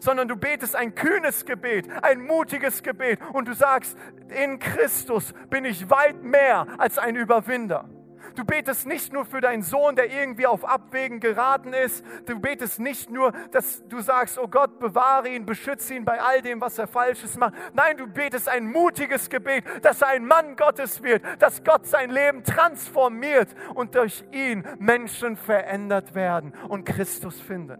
[0.00, 3.96] sondern du betest ein kühnes Gebet, ein mutiges Gebet und du sagst,
[4.28, 7.88] in Christus bin ich weit mehr als ein Überwinder.
[8.34, 12.04] Du betest nicht nur für deinen Sohn, der irgendwie auf Abwägen geraten ist.
[12.26, 16.42] Du betest nicht nur, dass du sagst, oh Gott, bewahre ihn, beschütze ihn bei all
[16.42, 17.54] dem, was er Falsches macht.
[17.74, 22.10] Nein, du betest ein mutiges Gebet, dass er ein Mann Gottes wird, dass Gott sein
[22.10, 27.78] Leben transformiert und durch ihn Menschen verändert werden und Christus finden.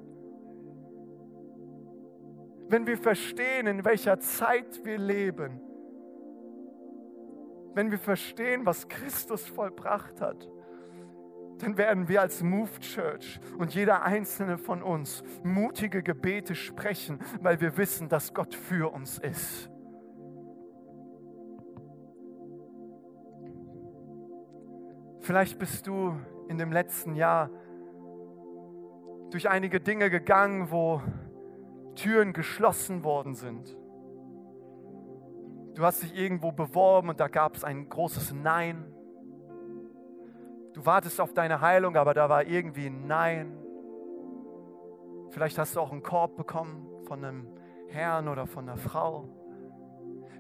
[2.71, 5.61] Wenn wir verstehen, in welcher Zeit wir leben,
[7.79, 10.51] wenn wir verstehen, was Christus vollbracht hat,
[11.59, 17.61] dann werden wir als Move Church und jeder einzelne von uns mutige Gebete sprechen, weil
[17.61, 19.71] wir wissen, dass Gott für uns ist.
[25.21, 26.19] Vielleicht bist du
[26.49, 27.49] in dem letzten Jahr
[29.31, 31.01] durch einige Dinge gegangen, wo
[31.95, 33.77] Türen geschlossen worden sind.
[35.79, 38.85] Du hast dich irgendwo beworben und da gab es ein großes Nein.
[40.73, 43.57] Du wartest auf deine Heilung, aber da war irgendwie ein Nein.
[45.31, 47.47] Vielleicht hast du auch einen Korb bekommen von einem
[47.87, 49.29] Herrn oder von einer Frau.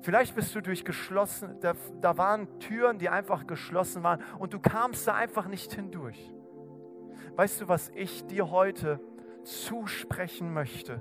[0.02, 4.58] Vielleicht bist du durch geschlossen, da, da waren Türen, die einfach geschlossen waren und du
[4.58, 6.34] kamst da einfach nicht hindurch.
[7.36, 8.98] Weißt du, was ich dir heute
[9.44, 11.00] zusprechen möchte,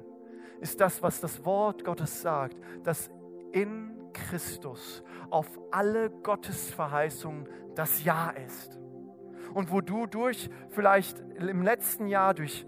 [0.59, 3.09] ist das, was das Wort Gottes sagt, dass
[3.51, 3.97] in
[4.29, 8.79] Christus auf alle Gottesverheißungen das Ja ist.
[9.53, 12.65] Und wo du durch vielleicht im letzten Jahr durch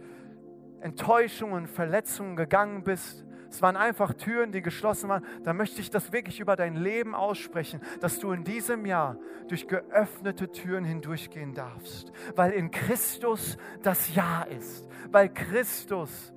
[0.81, 5.25] Enttäuschungen, Verletzungen gegangen bist, es waren einfach Türen, die geschlossen waren.
[5.43, 9.67] Da möchte ich das wirklich über dein Leben aussprechen, dass du in diesem Jahr durch
[9.67, 16.31] geöffnete Türen hindurchgehen darfst, weil in Christus das Ja ist, weil Christus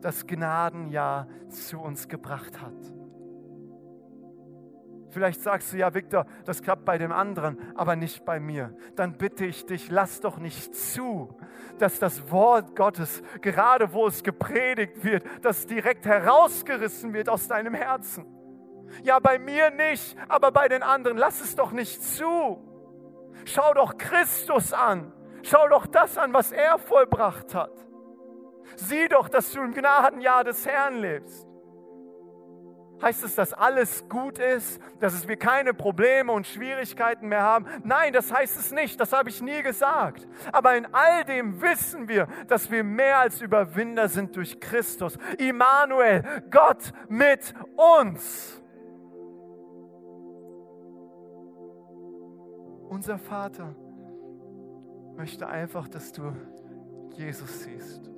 [0.00, 3.01] das Gnadenjahr zu uns gebracht hat.
[5.12, 8.74] Vielleicht sagst du, ja, Victor, das klappt bei dem anderen, aber nicht bei mir.
[8.96, 11.38] Dann bitte ich dich, lass doch nicht zu,
[11.78, 17.74] dass das Wort Gottes, gerade wo es gepredigt wird, das direkt herausgerissen wird aus deinem
[17.74, 18.24] Herzen.
[19.02, 22.58] Ja, bei mir nicht, aber bei den anderen, lass es doch nicht zu.
[23.44, 25.12] Schau doch Christus an.
[25.42, 27.72] Schau doch das an, was er vollbracht hat.
[28.76, 31.51] Sieh doch, dass du im Gnadenjahr des Herrn lebst.
[33.02, 37.66] Heißt es, dass alles gut ist, dass wir keine Probleme und Schwierigkeiten mehr haben?
[37.82, 40.28] Nein, das heißt es nicht, das habe ich nie gesagt.
[40.52, 45.18] Aber in all dem wissen wir, dass wir mehr als Überwinder sind durch Christus.
[45.38, 48.62] Immanuel, Gott mit uns.
[52.88, 53.74] Unser Vater
[55.16, 56.32] möchte einfach, dass du
[57.16, 58.11] Jesus siehst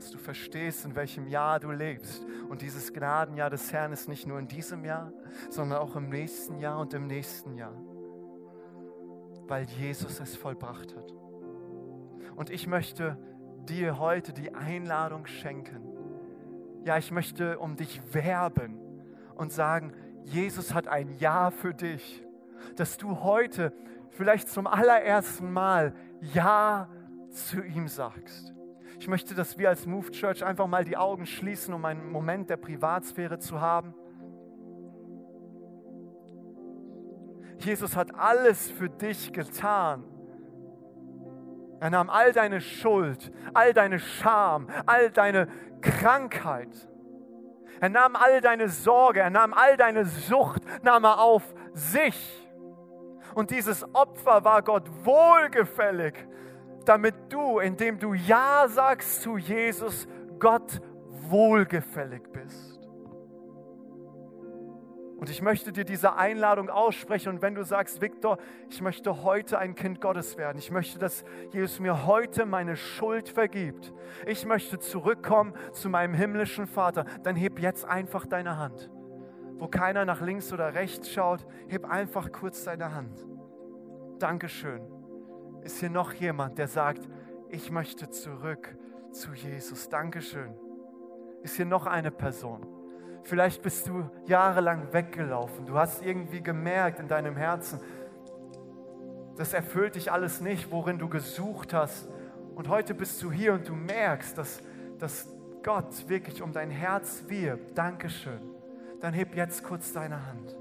[0.00, 2.24] dass du verstehst, in welchem Jahr du lebst.
[2.48, 5.12] Und dieses Gnadenjahr des Herrn ist nicht nur in diesem Jahr,
[5.50, 7.74] sondern auch im nächsten Jahr und im nächsten Jahr,
[9.46, 11.12] weil Jesus es vollbracht hat.
[12.34, 13.18] Und ich möchte
[13.68, 15.86] dir heute die Einladung schenken.
[16.84, 18.80] Ja, ich möchte um dich werben
[19.34, 19.92] und sagen,
[20.24, 22.26] Jesus hat ein Ja für dich,
[22.76, 23.74] dass du heute
[24.08, 25.94] vielleicht zum allerersten Mal
[26.32, 26.88] Ja
[27.28, 28.54] zu ihm sagst.
[29.00, 32.50] Ich möchte, dass wir als Move Church einfach mal die Augen schließen, um einen Moment
[32.50, 33.94] der Privatsphäre zu haben.
[37.60, 40.04] Jesus hat alles für dich getan.
[41.80, 45.48] Er nahm all deine Schuld, all deine Scham, all deine
[45.80, 46.68] Krankheit.
[47.80, 52.46] Er nahm all deine Sorge, er nahm all deine Sucht, nahm er auf sich.
[53.34, 56.28] Und dieses Opfer war Gott wohlgefällig
[56.90, 60.08] damit du, indem du Ja sagst zu Jesus,
[60.40, 60.80] Gott
[61.28, 62.80] wohlgefällig bist.
[65.16, 67.28] Und ich möchte dir diese Einladung aussprechen.
[67.28, 68.38] Und wenn du sagst, Viktor,
[68.68, 70.58] ich möchte heute ein Kind Gottes werden.
[70.58, 71.22] Ich möchte, dass
[71.52, 73.92] Jesus mir heute meine Schuld vergibt.
[74.26, 77.04] Ich möchte zurückkommen zu meinem himmlischen Vater.
[77.22, 78.90] Dann heb jetzt einfach deine Hand.
[79.58, 83.16] Wo keiner nach links oder rechts schaut, heb einfach kurz deine Hand.
[84.18, 84.99] Dankeschön.
[85.62, 87.08] Ist hier noch jemand, der sagt,
[87.48, 88.76] ich möchte zurück
[89.12, 89.88] zu Jesus?
[89.88, 90.54] Dankeschön.
[91.42, 92.66] Ist hier noch eine Person?
[93.22, 95.66] Vielleicht bist du jahrelang weggelaufen.
[95.66, 97.80] Du hast irgendwie gemerkt in deinem Herzen,
[99.36, 102.08] das erfüllt dich alles nicht, worin du gesucht hast.
[102.54, 104.62] Und heute bist du hier und du merkst, dass,
[104.98, 105.28] dass
[105.62, 107.76] Gott wirklich um dein Herz wirbt.
[107.76, 108.40] Dankeschön.
[109.00, 110.58] Dann heb jetzt kurz deine Hand.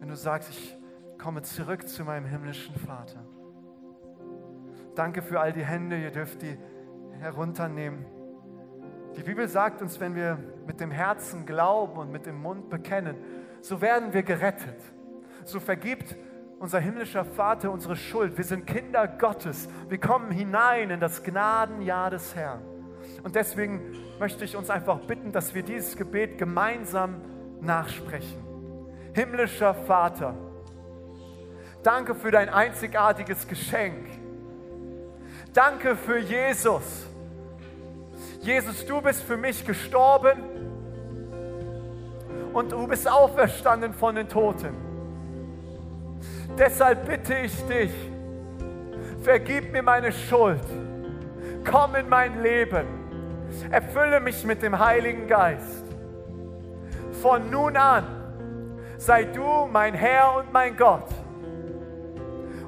[0.00, 0.74] Wenn du sagst, ich
[1.18, 3.25] komme zurück zu meinem himmlischen Vater.
[4.96, 6.56] Danke für all die Hände, ihr dürft die
[7.20, 8.06] herunternehmen.
[9.14, 13.16] Die Bibel sagt uns, wenn wir mit dem Herzen glauben und mit dem Mund bekennen,
[13.60, 14.80] so werden wir gerettet.
[15.44, 16.16] So vergibt
[16.58, 18.38] unser himmlischer Vater unsere Schuld.
[18.38, 19.68] Wir sind Kinder Gottes.
[19.90, 22.62] Wir kommen hinein in das Gnadenjahr des Herrn.
[23.22, 27.20] Und deswegen möchte ich uns einfach bitten, dass wir dieses Gebet gemeinsam
[27.60, 28.42] nachsprechen.
[29.12, 30.34] Himmlischer Vater,
[31.82, 34.06] danke für dein einzigartiges Geschenk.
[35.56, 37.06] Danke für Jesus.
[38.42, 40.42] Jesus, du bist für mich gestorben
[42.52, 44.74] und du bist auferstanden von den Toten.
[46.58, 47.90] Deshalb bitte ich dich,
[49.22, 50.60] vergib mir meine Schuld,
[51.64, 52.86] komm in mein Leben,
[53.70, 55.86] erfülle mich mit dem Heiligen Geist.
[57.22, 58.04] Von nun an
[58.98, 61.08] sei du mein Herr und mein Gott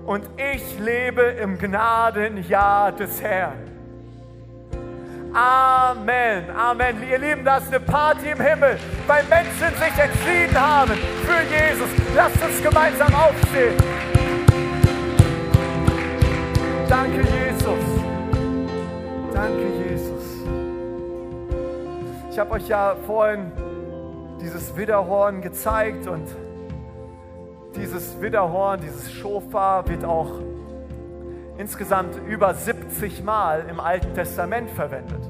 [0.08, 3.58] und ich lebe im Gnadenjahr des Herrn.
[5.34, 6.96] Amen, Amen.
[7.10, 11.90] Ihr Lieben, das ist eine Party im Himmel, weil Menschen sich entschieden haben für Jesus.
[12.16, 13.76] Lasst uns gemeinsam aufstehen.
[16.88, 17.84] Danke, Jesus.
[19.34, 20.24] Danke, Jesus.
[22.30, 23.52] Ich habe euch ja vorhin
[24.40, 26.26] dieses Widderhorn gezeigt und
[27.76, 30.40] dieses Widderhorn, dieses Schofar wird auch
[31.58, 35.20] insgesamt über 70 Mal im Alten Testament verwendet.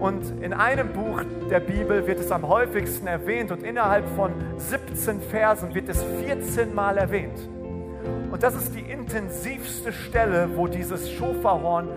[0.00, 5.20] Und in einem Buch der Bibel wird es am häufigsten erwähnt und innerhalb von 17
[5.20, 7.38] Versen wird es 14 Mal erwähnt.
[8.32, 11.88] Und das ist die intensivste Stelle, wo dieses Schofarhorn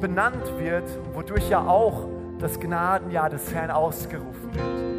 [0.00, 2.08] benannt wird, wodurch ja auch
[2.38, 4.97] das Gnadenjahr des Herrn ausgerufen wird.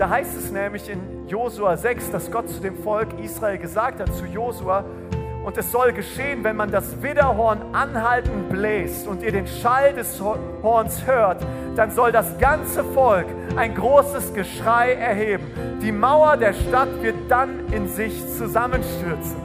[0.00, 4.10] Da heißt es nämlich in Josua 6, dass Gott zu dem Volk Israel gesagt hat,
[4.14, 4.82] zu Josua,
[5.44, 10.18] und es soll geschehen, wenn man das Widderhorn anhaltend bläst und ihr den Schall des
[10.18, 11.44] Horns hört,
[11.76, 13.26] dann soll das ganze Volk
[13.56, 15.44] ein großes Geschrei erheben.
[15.82, 19.36] Die Mauer der Stadt wird dann in sich zusammenstürzen.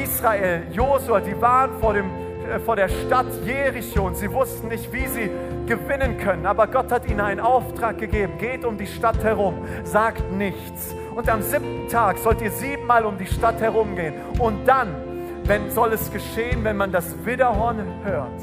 [0.00, 2.08] Israel, Josua, die waren vor, dem,
[2.64, 5.30] vor der Stadt Jericho und sie wussten nicht, wie sie
[5.66, 6.46] gewinnen können.
[6.46, 8.34] Aber Gott hat ihnen einen Auftrag gegeben.
[8.38, 10.94] Geht um die Stadt herum, sagt nichts.
[11.14, 14.14] Und am siebten Tag sollt ihr siebenmal um die Stadt herumgehen.
[14.38, 14.94] Und dann
[15.48, 18.38] wenn soll es geschehen, wenn man das Widderhorn hört,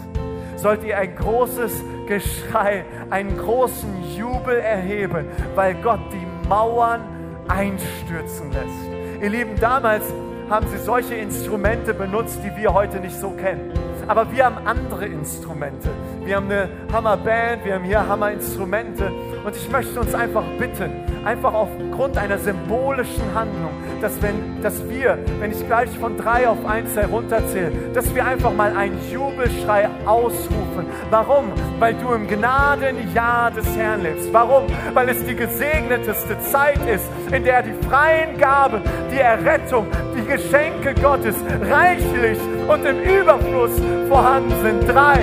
[0.55, 7.01] sollt ihr ein großes Geschrei, einen großen Jubel erheben, weil Gott die Mauern
[7.47, 9.21] einstürzen lässt.
[9.21, 10.03] Ihr Lieben, damals
[10.49, 13.71] haben sie solche Instrumente benutzt, die wir heute nicht so kennen.
[14.07, 15.89] Aber wir haben andere Instrumente.
[16.23, 19.11] Wir haben eine Hammerband, wir haben hier Hammerinstrumente.
[19.45, 20.89] Und ich möchte uns einfach bitten,
[21.23, 23.69] einfach aufgrund einer symbolischen Handlung,
[24.01, 28.51] dass, wenn, dass wir, wenn ich gleich von drei auf eins herunterzähle, dass wir einfach
[28.51, 30.87] mal einen Jubelschrei ausrufen.
[31.11, 31.51] Warum?
[31.77, 34.33] Weil du im Gnadenjahr des Herrn lebst.
[34.33, 34.63] Warum?
[34.95, 38.81] Weil es die gesegneteste Zeit ist, in der die freien Gaben,
[39.11, 39.85] die Errettung,
[40.17, 41.35] die Geschenke Gottes
[41.69, 43.79] reichlich und im Überfluss
[44.09, 44.87] vorhanden sind.
[44.87, 45.19] Drei.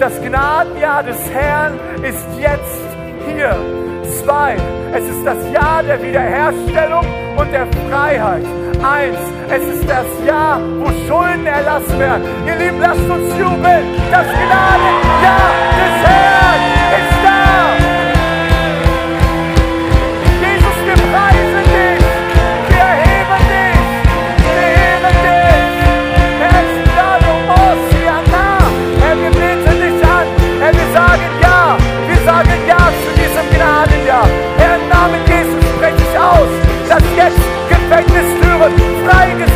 [0.00, 2.93] Das Gnadenjahr des Herrn ist jetzt
[3.26, 3.56] hier.
[4.22, 4.56] Zwei,
[4.92, 7.04] es ist das Jahr der Wiederherstellung
[7.36, 8.44] und der Freiheit.
[8.82, 9.18] Eins,
[9.50, 12.22] es ist das Jahr, wo Schulden erlassen werden.
[12.46, 13.84] Ihr Lieben, lasst uns jubeln.
[14.10, 16.33] Das Gnadenjahr des Herrn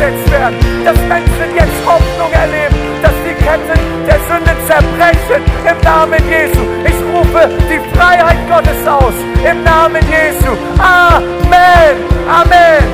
[0.09, 0.55] freigesetzt werden,
[0.85, 6.61] dass Menschen jetzt Hoffnung erleben, dass die Ketten der Sünde zerbrechen im Namen Jesu.
[6.85, 9.13] Ich rufe die Freiheit Gottes aus
[9.49, 10.51] im Namen Jesu.
[10.77, 11.95] Amen.
[12.27, 12.79] Amen.